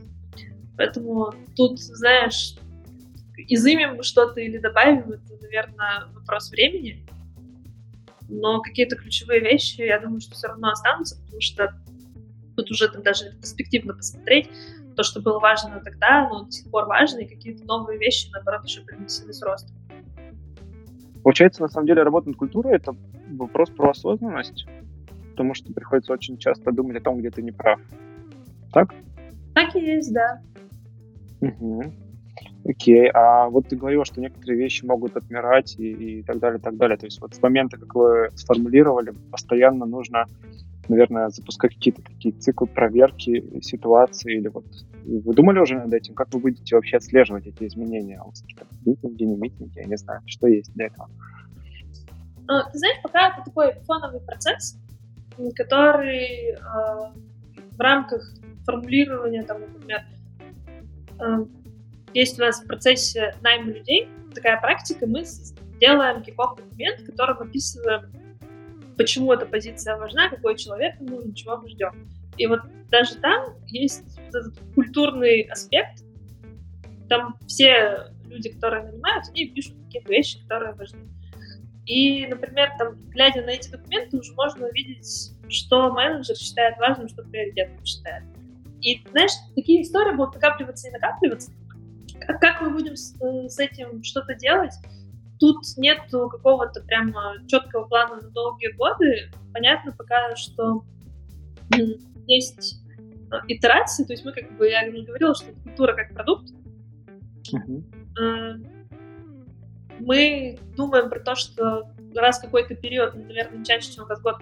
[0.76, 2.56] Поэтому тут, знаешь,
[3.36, 7.06] изымем мы что-то или добавим, это, наверное, вопрос времени.
[8.28, 11.74] Но какие-то ключевые вещи, я думаю, что все равно останутся, потому что
[12.56, 14.48] тут уже там даже перспективно посмотреть,
[14.96, 18.64] то, что было важно тогда, но до сих пор важно, и какие-то новые вещи, наоборот,
[18.64, 19.76] еще принесли с ростом.
[21.22, 22.94] Получается, на самом деле, работа над культурой— это
[23.30, 24.66] вопрос про осознанность,
[25.30, 27.80] потому что приходится очень часто думать о том, где ты не прав.
[28.72, 28.94] Так?
[29.54, 30.40] Так и есть, да.
[31.40, 31.82] Угу.
[32.64, 36.62] Окей, а вот ты говорил, что некоторые вещи могут отмирать и, и так далее, и
[36.62, 36.98] так далее.
[36.98, 40.26] То есть вот с момента, как вы сформулировали, постоянно нужно
[40.90, 44.66] наверное, запускать какие-то такие циклы проверки ситуации или вот
[45.04, 48.22] вы думали уже над этим, как вы будете вообще отслеживать эти изменения?
[48.84, 51.08] Митинги, не митинги, я не знаю, что есть для этого?
[52.46, 54.78] Ну, ты знаешь, пока это такой фоновый процесс,
[55.54, 56.56] который э,
[57.70, 58.22] в рамках
[58.64, 60.04] формулирования, там, например,
[61.20, 61.46] э,
[62.12, 65.24] есть у нас в процессе найма людей такая практика, мы
[65.80, 68.12] делаем киков документ, в котором описываем
[69.00, 72.06] почему эта позиция важна, какой человек нужен, чего мы ждем.
[72.36, 72.60] И вот
[72.90, 76.04] даже там есть вот этот культурный аспект.
[77.08, 81.00] Там все люди, которые нанимают, они пишут какие-то вещи, которые важны.
[81.86, 87.22] И, например, там, глядя на эти документы, уже можно увидеть, что менеджер считает важным, что
[87.22, 88.24] приоритетным считает.
[88.82, 91.50] И, знаешь, такие истории будут накапливаться и накапливаться.
[92.38, 94.74] Как мы будем с, э, с этим что-то делать?
[95.40, 97.14] Тут нет какого-то прям
[97.48, 99.30] четкого плана на долгие годы.
[99.52, 100.84] Понятно пока, что
[102.26, 102.80] есть
[103.30, 106.50] а, итерации, то есть мы как бы, я уже говорила, что культура как продукт.
[107.52, 108.66] Uh-huh.
[109.98, 114.36] Мы думаем про то, что раз какой-то период, наверное, чаще, чем раз в год,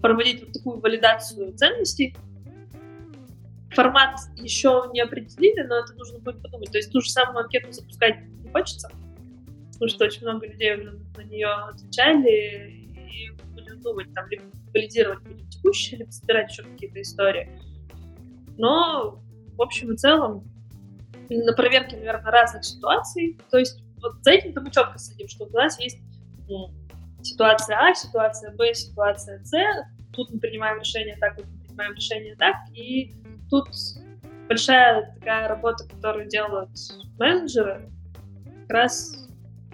[0.00, 2.16] проводить вот такую валидацию ценностей.
[3.70, 6.70] Формат еще не определили, но это нужно будет подумать.
[6.70, 8.90] То есть ту же самую анкету запускать не хочется
[9.82, 15.48] потому что очень много людей на нее отвечали, и будем думать, там, либо валидировать будем
[15.48, 17.50] текущие, либо собирать еще какие-то истории.
[18.56, 19.20] Но,
[19.56, 20.48] в общем и целом,
[21.28, 25.50] на проверке, наверное, разных ситуаций, то есть вот за этим-то мы четко следим, что у
[25.50, 25.98] нас есть
[26.48, 26.70] ну,
[27.20, 29.52] ситуация А, ситуация Б, ситуация С,
[30.12, 33.16] тут мы принимаем решение так, тут мы принимаем решение так, и
[33.50, 33.66] тут
[34.46, 36.70] большая такая работа, которую делают
[37.18, 37.90] менеджеры,
[38.44, 39.21] как раз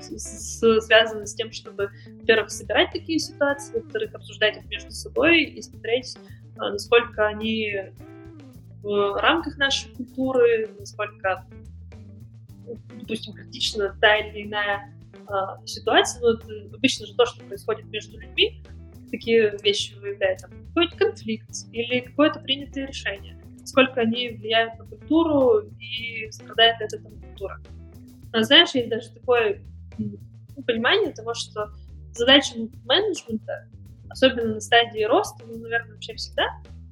[0.01, 5.63] с, связаны с тем, чтобы, во-первых, собирать такие ситуации, во-вторых, обсуждать их между собой и
[5.63, 6.17] смотреть,
[6.59, 7.93] а, насколько они
[8.83, 11.47] в рамках нашей культуры, насколько,
[13.01, 16.23] допустим, критична та или иная э, ситуация.
[16.23, 18.63] Но это обычно же то, что происходит между людьми,
[19.11, 26.31] такие вещи выявляют, какой-то конфликт или какое-то принятое решение, сколько они влияют на культуру и
[26.31, 27.61] страдает от этого культура.
[28.33, 29.63] А знаешь, есть даже такой
[30.67, 31.71] понимание того, что
[32.13, 33.69] задача менеджмента,
[34.11, 36.45] особенно на стадии роста, ну, наверное, вообще всегда,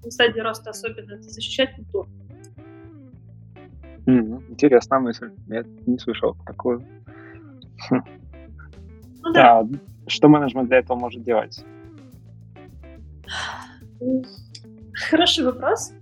[0.04, 2.08] на стадии роста особенно, это защищать культуру.
[4.06, 5.32] Интересная мысль.
[5.48, 6.84] Я не слышал такую.
[7.90, 9.64] Ну да.
[9.64, 11.64] Да, что менеджмент для этого может делать?
[15.10, 15.92] Хороший вопрос.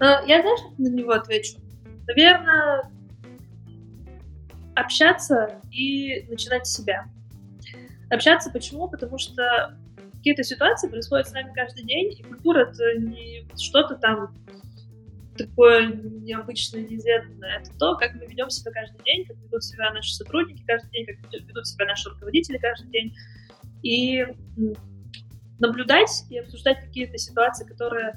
[0.00, 1.58] А, Я, знаешь, на него отвечу?
[2.06, 2.90] Наверное,
[4.74, 7.06] общаться и начинать с себя.
[8.10, 8.88] Общаться почему?
[8.88, 9.78] Потому что
[10.12, 14.34] какие-то ситуации происходят с нами каждый день, и культура— это не что-то там
[15.36, 17.60] такое необычное, неизведанное.
[17.60, 21.06] Это то, как мы ведем себя каждый день, как ведут себя наши сотрудники каждый день,
[21.06, 23.14] как ведут себя наши руководители каждый день.
[23.82, 24.24] И
[25.58, 28.14] наблюдать и обсуждать какие-то ситуации, которые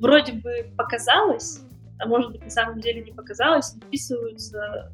[0.00, 1.60] вроде бы показалось,
[1.98, 4.92] а может быть на самом деле не показалось, вписываются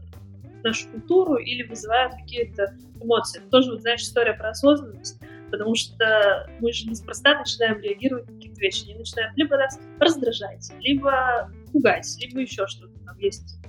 [0.64, 3.40] нашу культуру или вызывают какие-то эмоции.
[3.40, 5.20] Это тоже, вот, знаешь, история про осознанность,
[5.50, 8.84] потому что мы же неспроста начинаем реагировать на какие-то вещи.
[8.84, 12.98] Они начинают либо нас раздражать, либо пугать, либо еще что-то.
[13.04, 13.60] Там есть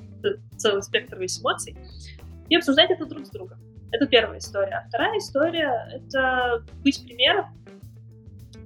[0.57, 1.75] целый спектр весь эмоций.
[2.49, 3.59] И обсуждать это друг с другом.
[3.91, 4.81] Это первая история.
[4.83, 7.45] А вторая история— это быть примером,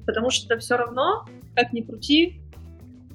[0.06, 2.42] потому что все равно, как ни крути,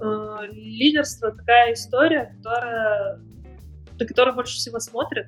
[0.00, 3.20] э, лидерство такая история, которая,
[4.00, 5.26] на которую больше всего смотрят.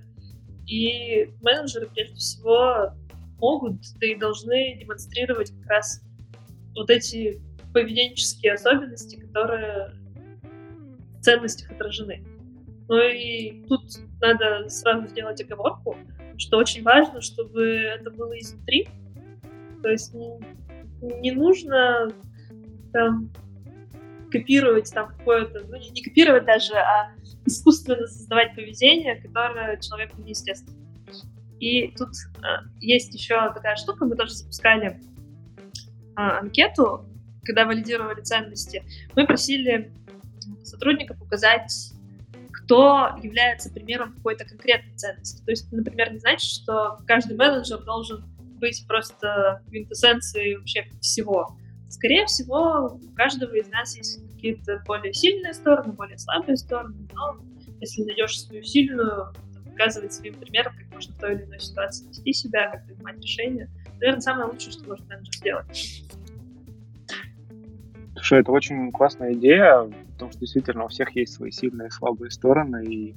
[0.66, 2.94] И менеджеры, прежде всего,
[3.38, 6.02] могут, да и должны демонстрировать как раз
[6.74, 9.92] вот эти поведенческие особенности, которые
[11.18, 12.24] в ценностях отражены.
[12.88, 13.82] Ну и тут
[14.20, 15.96] надо сразу сделать оговорку,
[16.38, 18.88] что очень важно, чтобы это было изнутри.
[19.82, 20.38] То есть не,
[21.20, 22.12] не нужно
[22.92, 23.32] там,
[24.30, 30.78] копировать там какое-то, ну не, не копировать даже, а искусственно создавать поведение, которое человеку неестественно.
[31.60, 35.00] И тут э, есть еще такая штука, мы тоже запускали
[36.16, 37.06] э, анкету,
[37.44, 38.84] когда валидировали ценности.
[39.14, 39.92] Мы просили
[40.64, 41.72] сотрудников указать,
[42.52, 45.44] кто является примером какой-то конкретной ценности.
[45.44, 48.24] То есть, например, не значит, что каждый менеджер должен
[48.58, 51.56] быть просто квинтэссенцией вообще всего.
[51.88, 57.36] Скорее всего, у каждого из нас есть какие-то более сильные стороны, более слабые стороны, но
[57.80, 59.32] если найдешь свою сильную,
[59.70, 63.70] показывать своим примером, как можно в той или иной ситуации вести себя, как принимать решения.
[64.00, 66.04] Наверное, самое лучшее, что может менеджер сделать.
[68.14, 72.30] Слушай, это очень классная идея, потому что действительно у всех есть свои сильные и слабые
[72.30, 73.14] стороны, и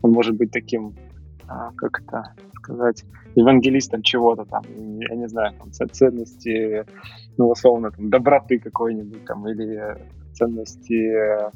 [0.00, 0.96] он может быть таким,
[1.46, 3.04] а, как это сказать,
[3.34, 4.64] евангелистом чего-то там,
[5.00, 6.84] я не знаю, там, ценности,
[7.36, 9.96] ну, условно, там, доброты какой-нибудь там, или
[10.42, 11.52] ценности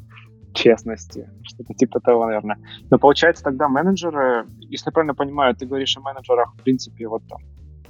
[0.53, 2.57] честности, что-то типа того, наверное.
[2.89, 7.21] Но получается тогда менеджеры, если я правильно понимаю, ты говоришь о менеджерах, в принципе, вот
[7.27, 7.39] там,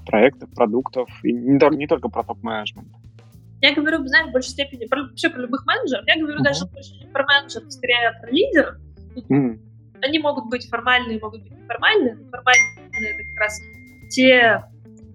[0.06, 2.90] проектов, продуктов, и не, не только про топ-менеджмент.
[3.62, 6.04] Я говорю, знаешь, в большей степени про, вообще про любых менеджеров.
[6.08, 6.44] Я говорю uh-huh.
[6.44, 8.76] даже больше не про менеджеров, скорее про лидеров.
[9.16, 9.60] Uh-huh.
[10.02, 12.18] Они могут быть формальные, могут быть неформальные.
[12.30, 13.62] Формальные— это как раз
[14.10, 14.64] те,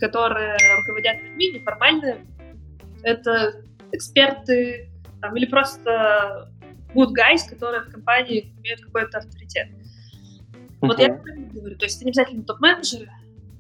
[0.01, 2.17] которые руководят людьми, неформальные—
[3.05, 4.92] это эксперты
[5.23, 6.53] там, или просто
[6.95, 9.69] good guys, которые в компании имеют какой-то авторитет.
[9.71, 10.89] Uh-huh.
[10.89, 13.11] Вот я говорю, то есть это не обязательно топ-менеджеры,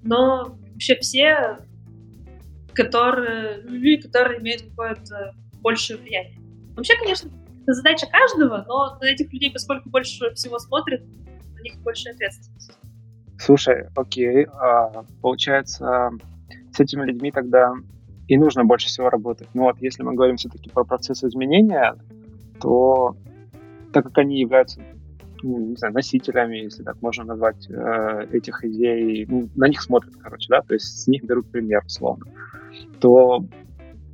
[0.02, 1.58] но вообще все
[2.74, 6.38] которые, люди, которые имеют какое-то большее влияние.
[6.74, 7.30] Вообще, конечно,
[7.62, 11.02] это задача каждого, но на этих людей, поскольку больше всего смотрят,
[11.54, 12.72] на них больше ответственность.
[13.38, 16.10] Слушай, окей, а, получается,
[16.72, 17.74] с этими людьми тогда
[18.28, 19.48] и нужно больше всего работать.
[19.54, 21.96] Ну вот, если мы говорим все-таки про процесс изменения,
[22.60, 23.16] то
[23.92, 24.80] так как они являются
[25.42, 30.14] ну, не знаю, носителями, если так можно назвать, э, этих идей, ну, на них смотрят,
[30.16, 32.26] короче, да, то есть с них берут пример, условно,
[33.00, 33.44] то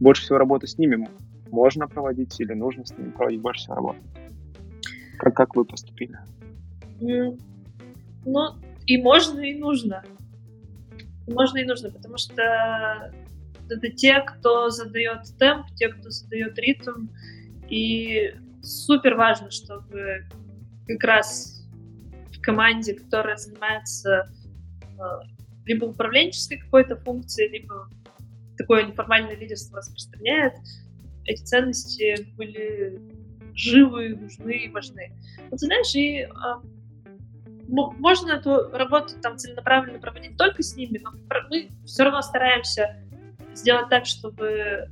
[0.01, 1.07] больше всего работы с ними
[1.51, 3.99] можно проводить или нужно с ними проводить больше всего работы.
[5.19, 6.19] Как, как вы поступили?
[7.01, 7.37] Ну,
[8.87, 10.03] и можно, и нужно.
[11.27, 13.13] можно, и нужно, потому что
[13.71, 17.09] это те, кто задает темп, те, кто задает ритм,
[17.69, 20.27] и супер важно, чтобы
[20.87, 21.67] как раз
[22.33, 24.33] в команде, которая занимается
[24.83, 24.87] э,
[25.67, 27.89] либо управленческой какой-то функцией, либо
[28.57, 30.55] такое неформальное лидерство распространяет,
[31.25, 33.01] эти ценности были
[33.55, 35.13] живы, нужны и важны.
[35.51, 36.29] Вот знаешь, и э,
[37.69, 41.13] можно эту работу там целенаправленно проводить только с ними, но
[41.51, 42.97] мы все равно стараемся
[43.59, 44.89] сделать так, чтобы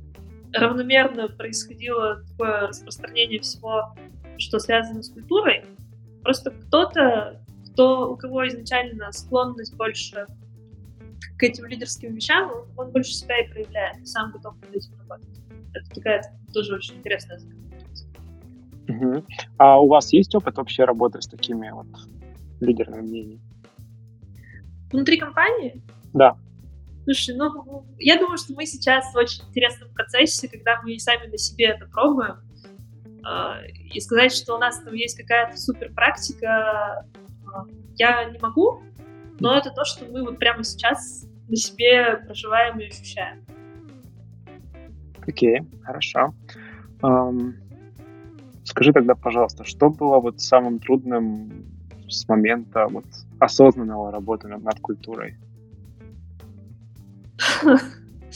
[0.53, 3.95] равномерно происходило такое распространение всего,
[4.37, 5.63] что связано с культурой,
[6.27, 7.41] Просто кто-то,
[7.71, 10.25] кто, у кого изначально склонность больше
[11.37, 15.39] к этим лидерским вещам, он, больше себя и проявляет, сам готов над этим работать.
[15.73, 16.21] Это такая
[16.53, 18.07] тоже очень интересная закономерность.
[18.89, 19.23] Угу.
[19.57, 21.87] А у вас есть опыт вообще работы с такими вот
[22.59, 23.39] лидерами мнений?
[24.91, 25.81] Внутри компании?
[26.13, 26.37] Да.
[27.07, 31.37] Слушай, ну, я думаю, что мы сейчас в очень интересном процессе, когда мы сами на
[31.37, 32.35] себе это пробуем.
[33.23, 37.05] А, и сказать, что у нас там есть какая-то супер практика,
[37.45, 37.63] а,
[37.95, 38.83] я не могу,
[39.39, 43.45] но это то, что мы вот прямо сейчас на себе проживаем и ощущаем.
[45.25, 46.33] Окей, okay, хорошо.
[47.01, 47.53] Um,
[48.65, 51.63] скажи тогда, пожалуйста, что было вот самым трудным
[52.09, 53.05] с момента вот
[53.39, 55.37] осознанного работы над, над культурой?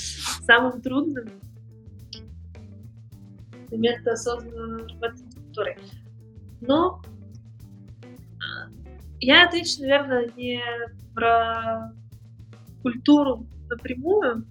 [0.46, 1.28] Самым трудным
[3.70, 5.78] момент осознанного культурой.
[6.62, 7.02] Но
[9.20, 10.62] я отвечу, наверное, не
[11.14, 11.94] про
[12.82, 14.46] культуру напрямую.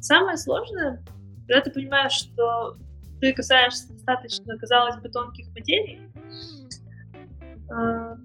[0.00, 1.04] Самое сложное,
[1.46, 2.76] когда ты понимаешь, что
[3.20, 6.00] ты касаешься достаточно, казалось бы, тонких материй,
[7.70, 8.16] а,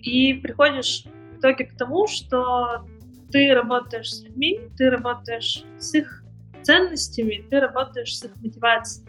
[0.00, 2.86] и приходишь в итоге к тому, что
[3.34, 6.22] ты работаешь с людьми, ты работаешь с их
[6.62, 9.08] ценностями, ты работаешь с их мотивацией.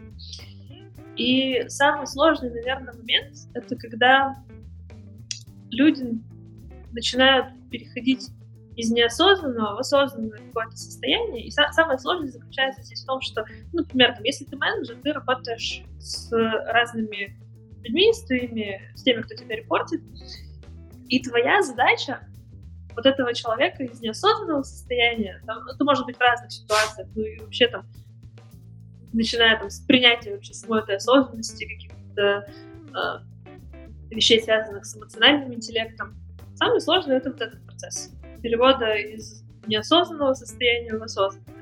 [1.14, 4.34] И самый сложный, наверное, момент— это когда
[5.70, 6.20] люди
[6.90, 8.30] начинают переходить
[8.74, 11.46] из неосознанного в осознанное какое-то состояние.
[11.46, 15.12] И самое сложное заключается здесь в том, что, ну, например, там, если ты менеджер, ты
[15.12, 17.38] работаешь с разными
[17.84, 20.02] людьми, с, твоими, с теми, кто тебя репортит,
[21.08, 22.26] и твоя задача
[22.96, 27.38] вот этого человека из неосознанного состояния, там, это может быть в разных ситуациях, ну и
[27.38, 27.86] вообще там,
[29.12, 32.46] начиная там с принятия вообще самой этой осознанности, каких-то
[32.94, 36.16] э, вещей, связанных с эмоциональным интеллектом.
[36.54, 41.54] Самое сложное— это вот этот процесс перевода из неосознанного состояния в осознанное.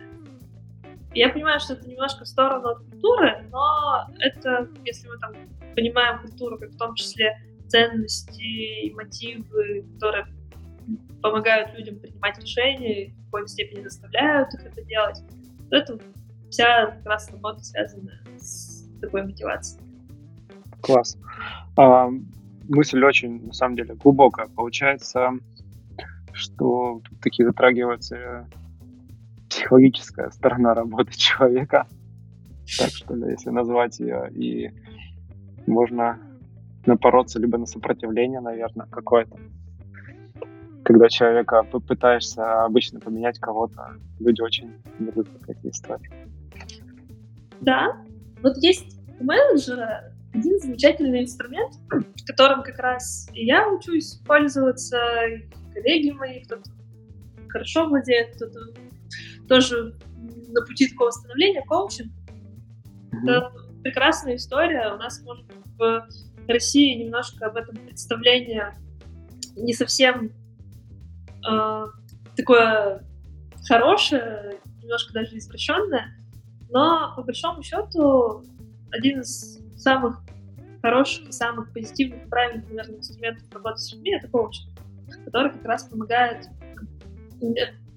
[1.15, 5.33] Я понимаю, что это немножко в сторону от культуры, но это, если мы там
[5.75, 7.37] понимаем культуру как в том числе
[7.69, 10.27] ценности и мотивы, которые
[11.23, 15.23] помогают людям принимать решения, в какой-то степени заставляют их это делать,
[15.71, 15.99] то это
[16.51, 19.85] вся как раз работа связана с такой мотивацией.
[20.81, 21.19] Класс.
[21.77, 22.09] А,
[22.69, 24.47] мысль очень, на самом деле, глубокая.
[24.49, 25.31] Получается,
[26.33, 28.49] что тут таки затрагивается
[29.49, 31.87] психологическая сторона работы человека,
[32.79, 34.71] так что ли, если назвать ее, и
[35.67, 36.19] можно
[36.87, 39.39] напороться либо на сопротивление, наверное, какое-то.
[40.85, 46.11] Когда человека пытаешься обычно поменять кого-то, люди очень любят такие истории.
[47.61, 47.97] Да,
[48.43, 51.75] вот есть у менеджера один замечательный инструмент,
[52.27, 56.71] которым как раз и я учусь пользоваться, и коллеги мои, кто-то
[57.49, 58.75] хорошо владеет, кто-то
[59.49, 59.97] тоже
[60.49, 62.11] на пути такого становления, коучинг.
[62.11, 63.31] Mm-hmm.
[63.31, 64.93] Это прекрасная история.
[64.93, 65.47] У нас, может,
[65.79, 66.09] в
[66.49, 68.75] России немножко об этом представление
[69.57, 70.33] не совсем
[71.49, 71.85] э,
[72.37, 73.05] такое
[73.67, 76.17] хорошее, немножко даже извращенное,
[76.71, 78.45] но по большому счету
[78.91, 80.21] один из самых
[80.83, 84.71] хороших и самых позитивных, правильных, наверное, инструментов работы с людьми— это коучинг,
[85.25, 86.49] который как раз помогает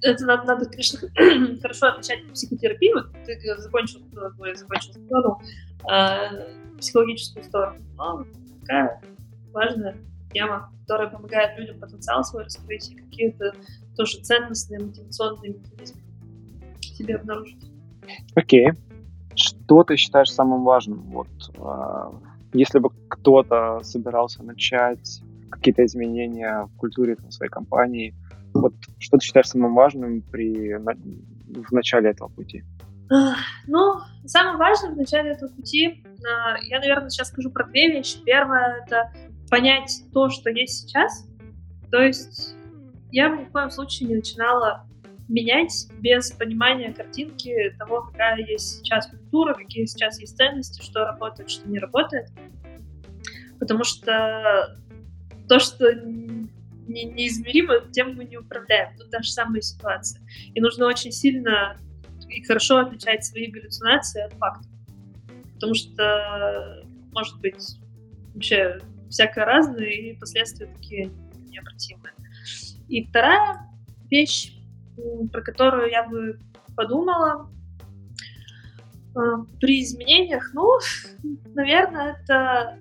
[0.01, 0.99] это надо, надо конечно,
[1.61, 2.95] хорошо отличать психотерапию.
[2.95, 4.21] Вот ты закончил, ну,
[4.55, 5.41] закончил сторону,
[5.91, 7.79] э, психологическую сторону.
[7.95, 8.25] Но
[8.61, 9.01] такая
[9.51, 9.97] важная
[10.37, 13.53] тема, которая помогает людям потенциал свой раскрыть и какие-то
[13.95, 16.01] тоже ценностные мотивационные механизмы
[16.81, 17.63] себе обнаружить.
[18.35, 18.69] Окей.
[18.69, 18.77] Okay.
[19.35, 21.01] Что ты считаешь самым важным?
[21.11, 22.11] Вот, э,
[22.53, 25.21] если бы кто-то собирался начать
[25.51, 28.15] какие-то изменения в культуре там, своей компании,
[28.53, 32.63] вот что ты считаешь самым важным при, на, в начале этого пути?
[33.67, 38.17] Ну, самое важное в начале этого пути, а, я, наверное, сейчас скажу про две вещи.
[38.25, 39.11] Первое— это
[39.49, 41.27] понять то, что есть сейчас.
[41.91, 42.55] То есть
[43.11, 44.85] я ни в коем случае не начинала
[45.27, 51.49] менять без понимания картинки того, какая есть сейчас культура, какие сейчас есть ценности, что работает,
[51.49, 52.29] что не работает.
[53.59, 54.77] Потому что
[55.47, 58.95] то, что не, неизмеримо, тем мы не управляем.
[58.97, 60.21] Тут та же самая ситуация.
[60.53, 61.77] И нужно очень сильно
[62.29, 64.71] и хорошо отличать свои галлюцинации от фактов.
[65.55, 67.79] Потому что может быть
[68.33, 68.79] вообще
[69.09, 71.11] всякое разное, и последствия такие
[71.49, 72.13] необратимые.
[72.87, 73.69] И вторая
[74.09, 74.53] вещь,
[75.31, 76.39] про которую я бы
[76.75, 77.49] подумала
[79.15, 79.19] э,
[79.59, 80.79] при изменениях, ну,
[81.53, 82.79] наверное, это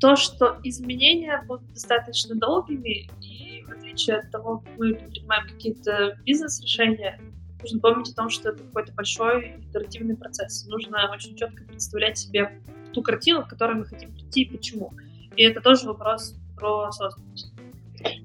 [0.00, 6.18] то, что изменения будут достаточно долгими, и в отличие от того, как мы принимаем какие-то
[6.24, 7.18] бизнес-решения,
[7.60, 10.66] нужно помнить о том, что это какой-то большой итеративный процесс.
[10.66, 12.60] Нужно очень четко представлять себе
[12.92, 14.92] ту картину, к которой мы хотим прийти и почему.
[15.36, 17.54] И это тоже вопрос про осознанность.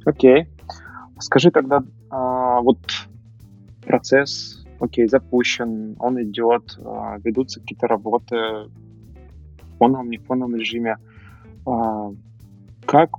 [0.06, 0.44] Окей.
[0.44, 0.48] Okay.
[1.20, 2.80] Скажи тогда, а, вот
[3.86, 10.98] процесс, окей, запущен, он идет, а, ведутся какие-то работы в фоновом, не фоновом режиме.
[11.66, 12.12] А,
[12.86, 13.12] как,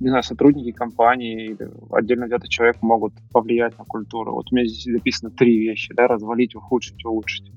[0.00, 4.32] не знаю, сотрудники компании или отдельно взятый человек могут повлиять на культуру?
[4.32, 7.52] Вот у меня здесь записано три вещи, да, развалить, ухудшить, улучшить.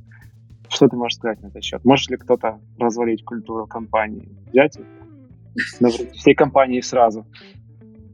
[0.67, 1.85] Что ты можешь сказать на этот счет?
[1.85, 4.27] Может ли кто-то развалить культуру компании?
[4.51, 4.77] Взять
[6.13, 7.25] всей компании сразу?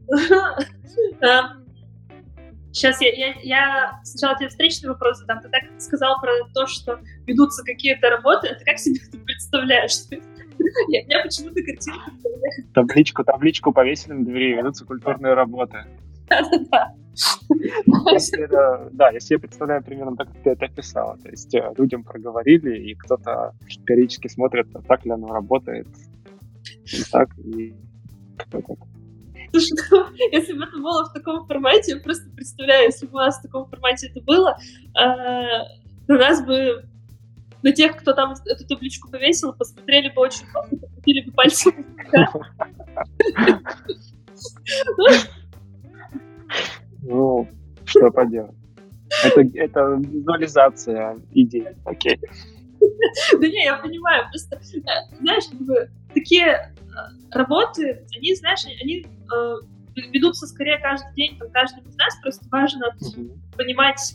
[2.72, 5.40] Сейчас я, я, я сначала тебе встречный вопрос задам.
[5.40, 8.48] Ты так сказал про то, что ведутся какие-то работы.
[8.48, 9.92] А ты как себе это представляешь?
[10.88, 12.10] Я, я почему-то картинку
[12.74, 15.86] Табличку, табличку повесили на двери, ведутся культурные работы.
[16.28, 16.94] Да-да-да.
[18.92, 21.16] Да, я себе представляю примерно так, как ты это описала.
[21.18, 23.54] То есть э, людям проговорили, и кто-то
[23.86, 25.88] периодически смотрит, так ли оно работает.
[27.10, 27.74] Так, и
[29.52, 33.20] Слушай, ну, если бы это было в таком формате, я просто представляю, если бы у
[33.20, 34.56] нас в таком формате это было,
[34.94, 35.02] э,
[36.08, 36.84] на нас бы
[37.62, 41.72] на тех, кто там эту табличку повесил, посмотрели бы очень плохо, покрутили бы пальцем.
[47.02, 47.48] Ну,
[47.86, 48.54] что поделать.
[49.24, 52.20] Это, это визуализация идей, окей.
[53.32, 55.44] Да не, я понимаю, просто, э, знаешь,
[56.14, 56.72] такие э,
[57.32, 59.54] работы, они, знаешь, они э,
[60.12, 62.94] ведутся скорее каждый день, там, каждый из нас, просто важно
[63.56, 64.14] понимать,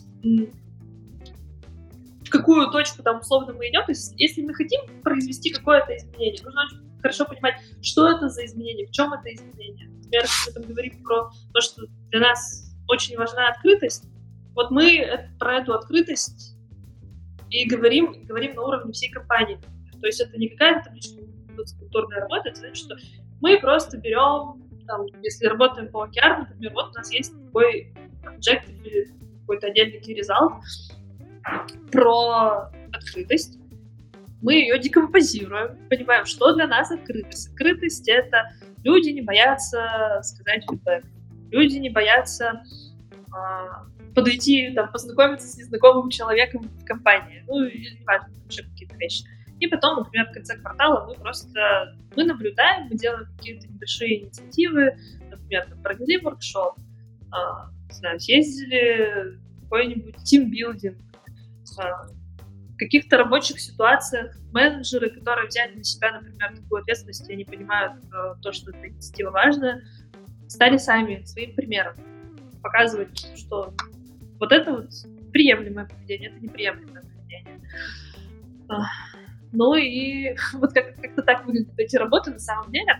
[2.24, 3.84] в какую точку там условно мы идем.
[3.84, 8.44] То есть, если мы хотим произвести какое-то изменение, нужно очень хорошо понимать, что это за
[8.44, 9.88] изменение, в чем это изменение.
[9.88, 14.08] Например, если мы там говорим про то, что для нас очень важна открытость,
[14.54, 16.55] вот мы про эту открытость
[17.50, 19.58] и говорим, говорим на уровне всей компании.
[20.00, 21.22] То есть это не какая-то табличка
[21.78, 22.96] культурная работа, это значит, что
[23.40, 27.92] мы просто берем, там, если работаем по океану, например, вот у нас есть такой
[28.24, 30.60] объект или какой-то отдельный result,
[31.92, 33.58] про открытость.
[34.42, 37.50] Мы ее декомпозируем, понимаем, что для нас открытость.
[37.50, 38.50] Открытость— это
[38.84, 41.04] люди не боятся сказать фидбэк,
[41.50, 42.62] люди не боятся
[43.32, 43.86] а,
[44.16, 49.24] подойти, там, познакомиться с незнакомым человеком в компании, ну, или неважно, вообще какие-то вещи.
[49.60, 54.96] И потом, например, в конце квартала мы просто мы наблюдаем, мы делаем какие-то небольшие инициативы,
[55.30, 56.78] например, там, провели воркшоп,
[57.30, 60.96] а, не знаю, съездили какой-нибудь тимбилдинг,
[61.78, 64.36] в каких-то рабочих ситуациях.
[64.52, 68.88] Менеджеры, которые взяли на себя, например, такую ответственность, и они понимают э, то, что эта
[68.88, 69.82] инициатива важная,
[70.46, 71.94] стали сами своим примером.
[72.62, 73.74] Показывать, что
[74.38, 74.90] вот это вот
[75.32, 77.60] приемлемое поведение, это неприемлемое поведение.
[79.52, 82.92] Ну и вот как- как-то так выглядят эти работы на самом деле.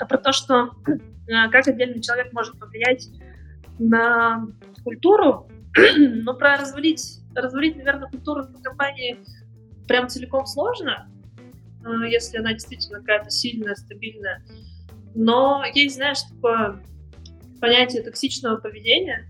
[0.00, 3.08] А про то, что э, как отдельный человек может повлиять
[3.78, 4.46] на
[4.84, 5.48] культуру,
[5.96, 9.18] но про развалить развалить, наверное, культуру компании
[9.86, 11.08] прям целиком сложно,
[11.84, 14.42] э, если она действительно какая-то сильная, стабильная.
[15.14, 16.82] Но есть, знаешь, такое
[17.60, 19.28] понятие токсичного поведения.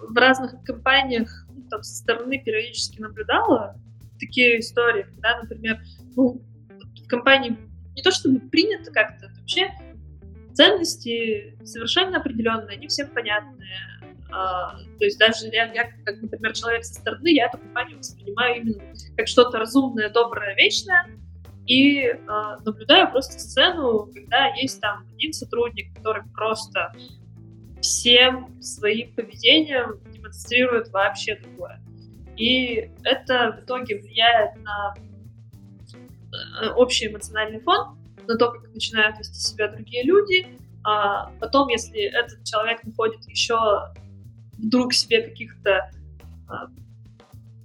[0.00, 3.76] В разных компаниях ну, там, со стороны периодически наблюдала
[4.18, 5.80] такие истории, когда, например,
[6.16, 7.56] ну, в компании
[7.94, 9.70] не то чтобы принято как-то, вообще
[10.54, 13.78] ценности совершенно определенные, они всем понятные,
[14.30, 18.60] а, то есть даже я, я, как, например, человек со стороны, я эту компанию воспринимаю
[18.60, 18.82] именно
[19.16, 21.06] как что-то разумное, доброе, вечное,
[21.66, 22.16] и э,
[22.64, 26.92] наблюдаю просто сцену, когда есть там один сотрудник, который просто
[27.82, 31.80] всем своим поведением демонстрирует вообще другое.
[32.36, 34.94] И это в итоге влияет на
[36.62, 40.46] э, общий эмоциональный фон, на то, как начинают вести себя другие люди.
[40.84, 43.56] А потом, если этот человек находит еще
[44.58, 45.90] вдруг себе каких-то
[46.48, 46.68] а,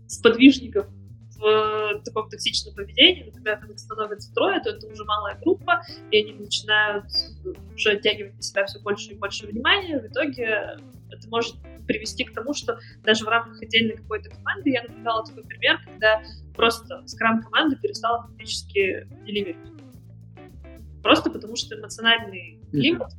[0.07, 0.87] сподвижников
[1.35, 6.33] в таком токсичном поведении, например, когда становится трое, то это уже малая группа, и они
[6.33, 7.05] начинают
[7.77, 9.99] уже оттягивать на себя все больше и больше внимания.
[9.99, 10.77] В итоге
[11.09, 11.55] это может
[11.85, 16.21] привести к тому, что даже в рамках отдельной какой-то команды я наблюдала такой пример, когда
[16.55, 19.57] просто скрам-команда перестала фактически деливерить.
[21.01, 23.13] Просто потому что эмоциональный климат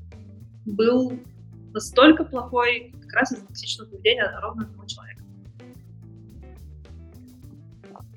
[0.67, 1.19] был
[1.73, 5.23] настолько плохой как раз из-за токсичного поведения ровно одного человека.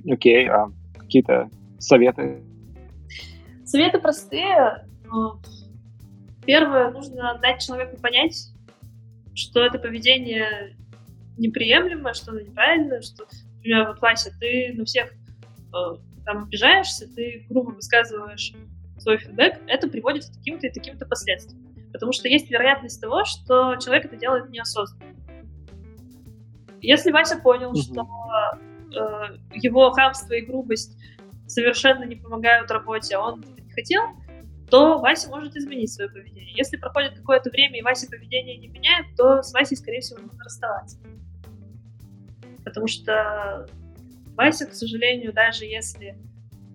[0.09, 2.43] Окей, okay, а какие-то советы?
[3.63, 4.85] Советы простые.
[6.45, 8.49] Первое, нужно дать человеку понять,
[9.35, 10.75] что это поведение
[11.37, 13.25] неприемлемо, что оно неправильно, что,
[13.55, 18.53] например, вот, Вася, ты на всех э, там обижаешься, ты грубо высказываешь
[18.97, 21.61] свой фидбэк, это приводит к таким-то и таким-то последствиям.
[21.91, 25.05] Потому что есть вероятность того, что человек это делает неосознанно.
[26.81, 27.81] Если Вася понял, mm-hmm.
[27.81, 28.07] что
[28.95, 30.97] э, его хамство и грубость
[31.47, 34.03] совершенно не помогают работе, а он не хотел,
[34.71, 36.53] то Вася может изменить свое поведение.
[36.55, 40.41] Если проходит какое-то время и Вася поведение не меняет, то с Васей, скорее всего, нужно
[40.43, 40.97] расставаться.
[42.63, 43.67] Потому что
[44.37, 46.17] Вася, к сожалению, даже если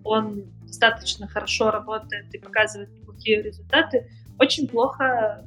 [0.03, 5.43] он достаточно хорошо работает и показывает неплохие результаты, очень плохо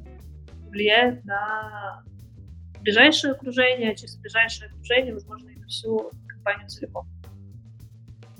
[0.67, 2.03] влияет на
[2.81, 7.07] ближайшее окружение, а через ближайшее окружение, возможно, и на всю компанию целиком.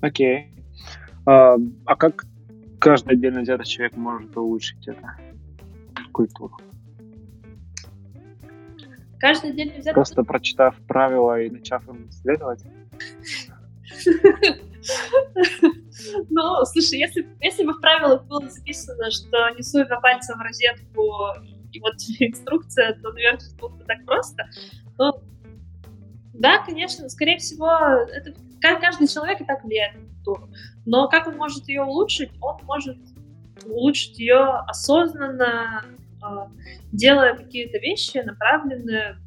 [0.02, 0.54] Окей.
[0.54, 0.62] Okay.
[1.28, 1.56] А,
[1.86, 2.26] а как
[2.82, 5.16] каждый отдельно взятый человек может улучшить это
[6.12, 6.58] культуру?
[9.20, 9.94] Каждый отдельно взятый...
[9.94, 12.64] Просто прочитав правила и начав им следовать?
[16.32, 20.42] Ну, слушай, если, если бы в правилах было записано, что не суй на пальцем в
[20.42, 21.06] розетку,
[21.72, 24.50] и вот инструкция, то, наверное, было бы так просто.
[24.98, 25.22] Но,
[26.34, 30.50] да, конечно, скорее всего, это каждый человек и так влияет на культуру.
[30.86, 32.32] Но как он может ее улучшить?
[32.42, 32.98] Он может
[33.66, 35.86] улучшить ее осознанно,
[36.22, 36.50] а,
[36.92, 39.18] делая какие-то вещи, направленные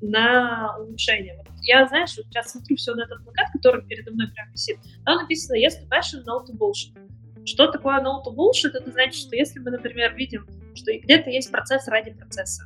[0.00, 1.36] на улучшение.
[1.36, 4.78] Вот я, знаешь, вот сейчас смотрю все на этот плакат, который передо мной прям висит.
[5.04, 6.96] Там написано «Yes to passion, no to bullshit».
[7.44, 8.74] Что такое no to bullshit?
[8.74, 12.64] Это значит, что если мы, например, видим, что где-то есть процесс ради процесса,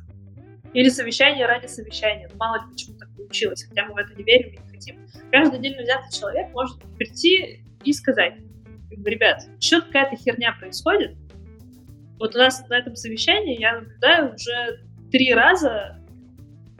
[0.73, 4.23] или совещание ради совещания, ну, мало ли почему так получилось, хотя мы в это не
[4.23, 5.07] верим и не хотим.
[5.31, 8.35] Каждый отдельно взятый человек может прийти и сказать,
[8.89, 11.15] ребят, что какая-то херня происходит,
[12.19, 15.99] вот у нас на этом совещании я наблюдаю уже три раза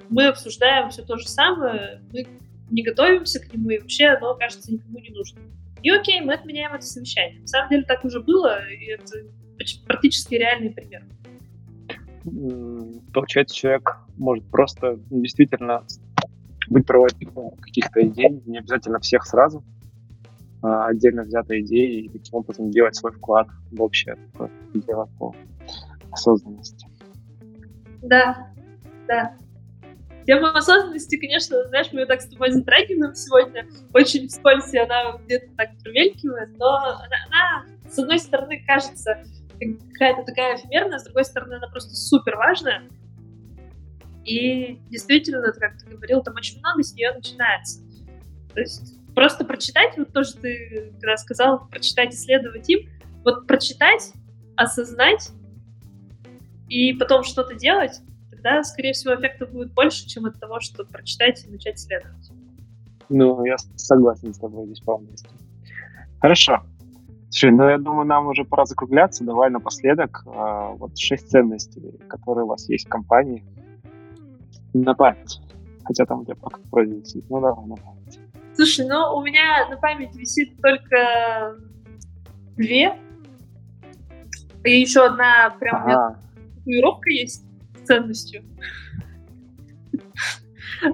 [0.09, 2.27] мы обсуждаем все то же самое, мы
[2.69, 5.41] не готовимся к нему, и вообще оно, кажется, никому не нужно.
[5.81, 7.41] И окей, мы отменяем это совещание.
[7.41, 9.25] На самом деле так уже было, и это
[9.85, 11.03] практически реальный пример.
[13.13, 15.83] Получается, человек может просто действительно
[16.69, 19.63] быть проводником каких-то идей, не обязательно всех сразу,
[20.61, 24.17] а отдельно взятой идеи и таким образом делать свой вклад в общее
[24.73, 25.35] дело по
[26.11, 26.87] осознанности.
[28.01, 28.47] Да,
[29.07, 29.35] да.
[30.25, 35.47] Тема осознанности, конечно, знаешь, мы ее так с тобой затрагиваем сегодня, очень вскользь, она где-то
[35.57, 39.21] так промелькивает, но она, она, с одной стороны, кажется
[39.59, 42.83] какая-то такая эфемерная, с другой стороны, она просто супер важная.
[44.25, 47.81] И действительно, как ты говорил, там очень много с нее начинается.
[48.53, 52.89] То есть просто прочитать, вот то, что ты когда сказал, прочитать, исследовать им,
[53.23, 54.13] вот прочитать,
[54.55, 55.31] осознать
[56.69, 58.01] и потом что-то делать,
[58.31, 62.31] тогда, скорее всего, эффекта будет больше, чем от того, чтобы прочитать и начать следовать.
[63.09, 65.29] Ну, я согласен с тобой здесь полностью.
[66.19, 66.63] Хорошо.
[67.33, 69.23] Слушай, ну я думаю, нам уже пора закругляться.
[69.23, 70.29] Давай напоследок э,
[70.77, 73.43] вот шесть ценностей, которые у вас есть в компании.
[74.75, 75.41] На память.
[75.83, 77.27] Хотя там у тебя пока вроде висит.
[77.31, 78.19] Ну давай на память.
[78.53, 81.57] Слушай, ну у меня на память висит только
[82.55, 82.99] две.
[84.63, 86.19] И еще одна прям ага.
[86.57, 87.47] татуировка есть
[87.83, 88.43] ценностью.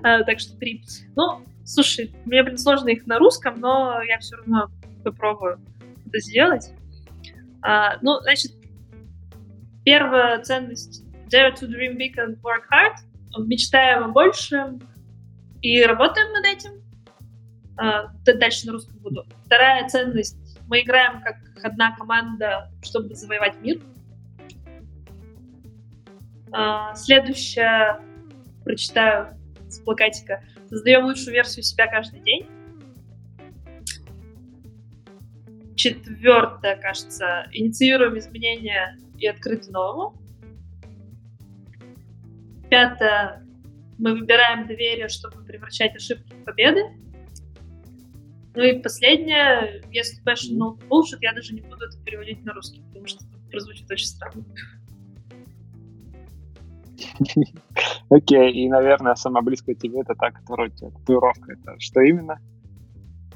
[0.03, 0.83] А, так что три.
[1.15, 4.67] Ну, слушай, мне, блин, сложно их на русском, но я все равно
[5.03, 5.59] попробую
[6.09, 6.71] это сделать.
[7.61, 8.51] А, ну, значит,
[9.83, 12.95] первая ценность Dare to dream big and work hard.
[13.45, 14.81] Мечтаем о большем
[15.61, 16.71] и работаем над этим.
[17.77, 19.25] А, дальше на русском буду.
[19.45, 20.37] Вторая ценность.
[20.67, 23.79] Мы играем как одна команда, чтобы завоевать мир.
[26.51, 27.99] А, следующее
[28.63, 29.37] прочитаю
[29.69, 30.43] с плакатика.
[30.69, 32.47] Создаем лучшую версию себя каждый день.
[35.79, 40.21] Четвертое, кажется, инициируем изменения и открыты новому.
[42.69, 43.47] Пятое,
[43.97, 46.81] мы выбираем доверие, чтобы превращать ошибки в победы.
[48.55, 52.81] Ну и последнее, если passion no bullshit, я даже не буду это переводить на русский,
[52.81, 54.43] потому что прозвучит очень странно.
[58.09, 61.53] Окей, и, наверное, самая близкая тебе это та, которая у тебя татуировка.
[61.53, 62.37] Это что именно?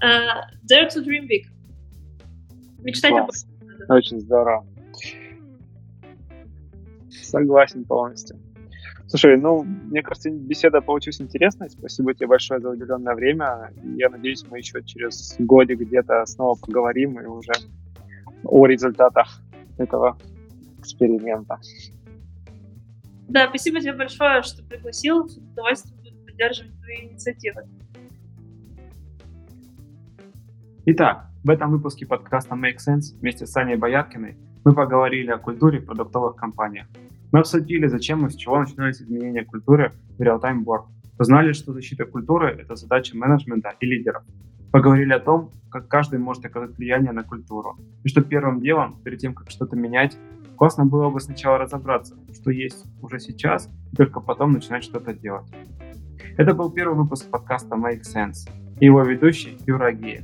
[0.01, 1.52] Uh, dare to dream big.
[2.83, 3.29] Мечтать об
[3.89, 4.65] Очень здорово.
[7.09, 8.37] Согласен полностью.
[9.07, 11.69] Слушай, ну, мне кажется, беседа получилась интересной.
[11.69, 13.71] Спасибо тебе большое за уделенное время.
[13.95, 17.53] Я надеюсь, мы еще через годик где-то снова поговорим и уже
[18.43, 19.39] о результатах
[19.77, 20.17] этого
[20.79, 21.59] эксперимента.
[23.27, 25.27] Да, спасибо тебе большое, что пригласил.
[25.27, 27.63] С удовольствием буду поддерживать твои инициативы.
[30.85, 35.79] Итак, в этом выпуске подкаста Make Sense вместе с Аней Бояркиной мы поговорили о культуре
[35.79, 36.87] в продуктовых компаниях.
[37.33, 40.85] Мы обсудили, зачем и с чего начинаются изменения культуры в real-time work.
[41.19, 44.23] Узнали, что защита культуры– это задача менеджмента и лидеров.
[44.71, 47.77] Поговорили о том, как каждый может оказать влияние на культуру.
[48.05, 50.17] И что первым делом, перед тем, как что-то менять,
[50.55, 55.51] классно было бы сначала разобраться, что есть уже сейчас, и только потом начинать что-то делать.
[56.37, 60.23] Это был первый выпуск подкаста Make Sense и его ведущий Юра Геев.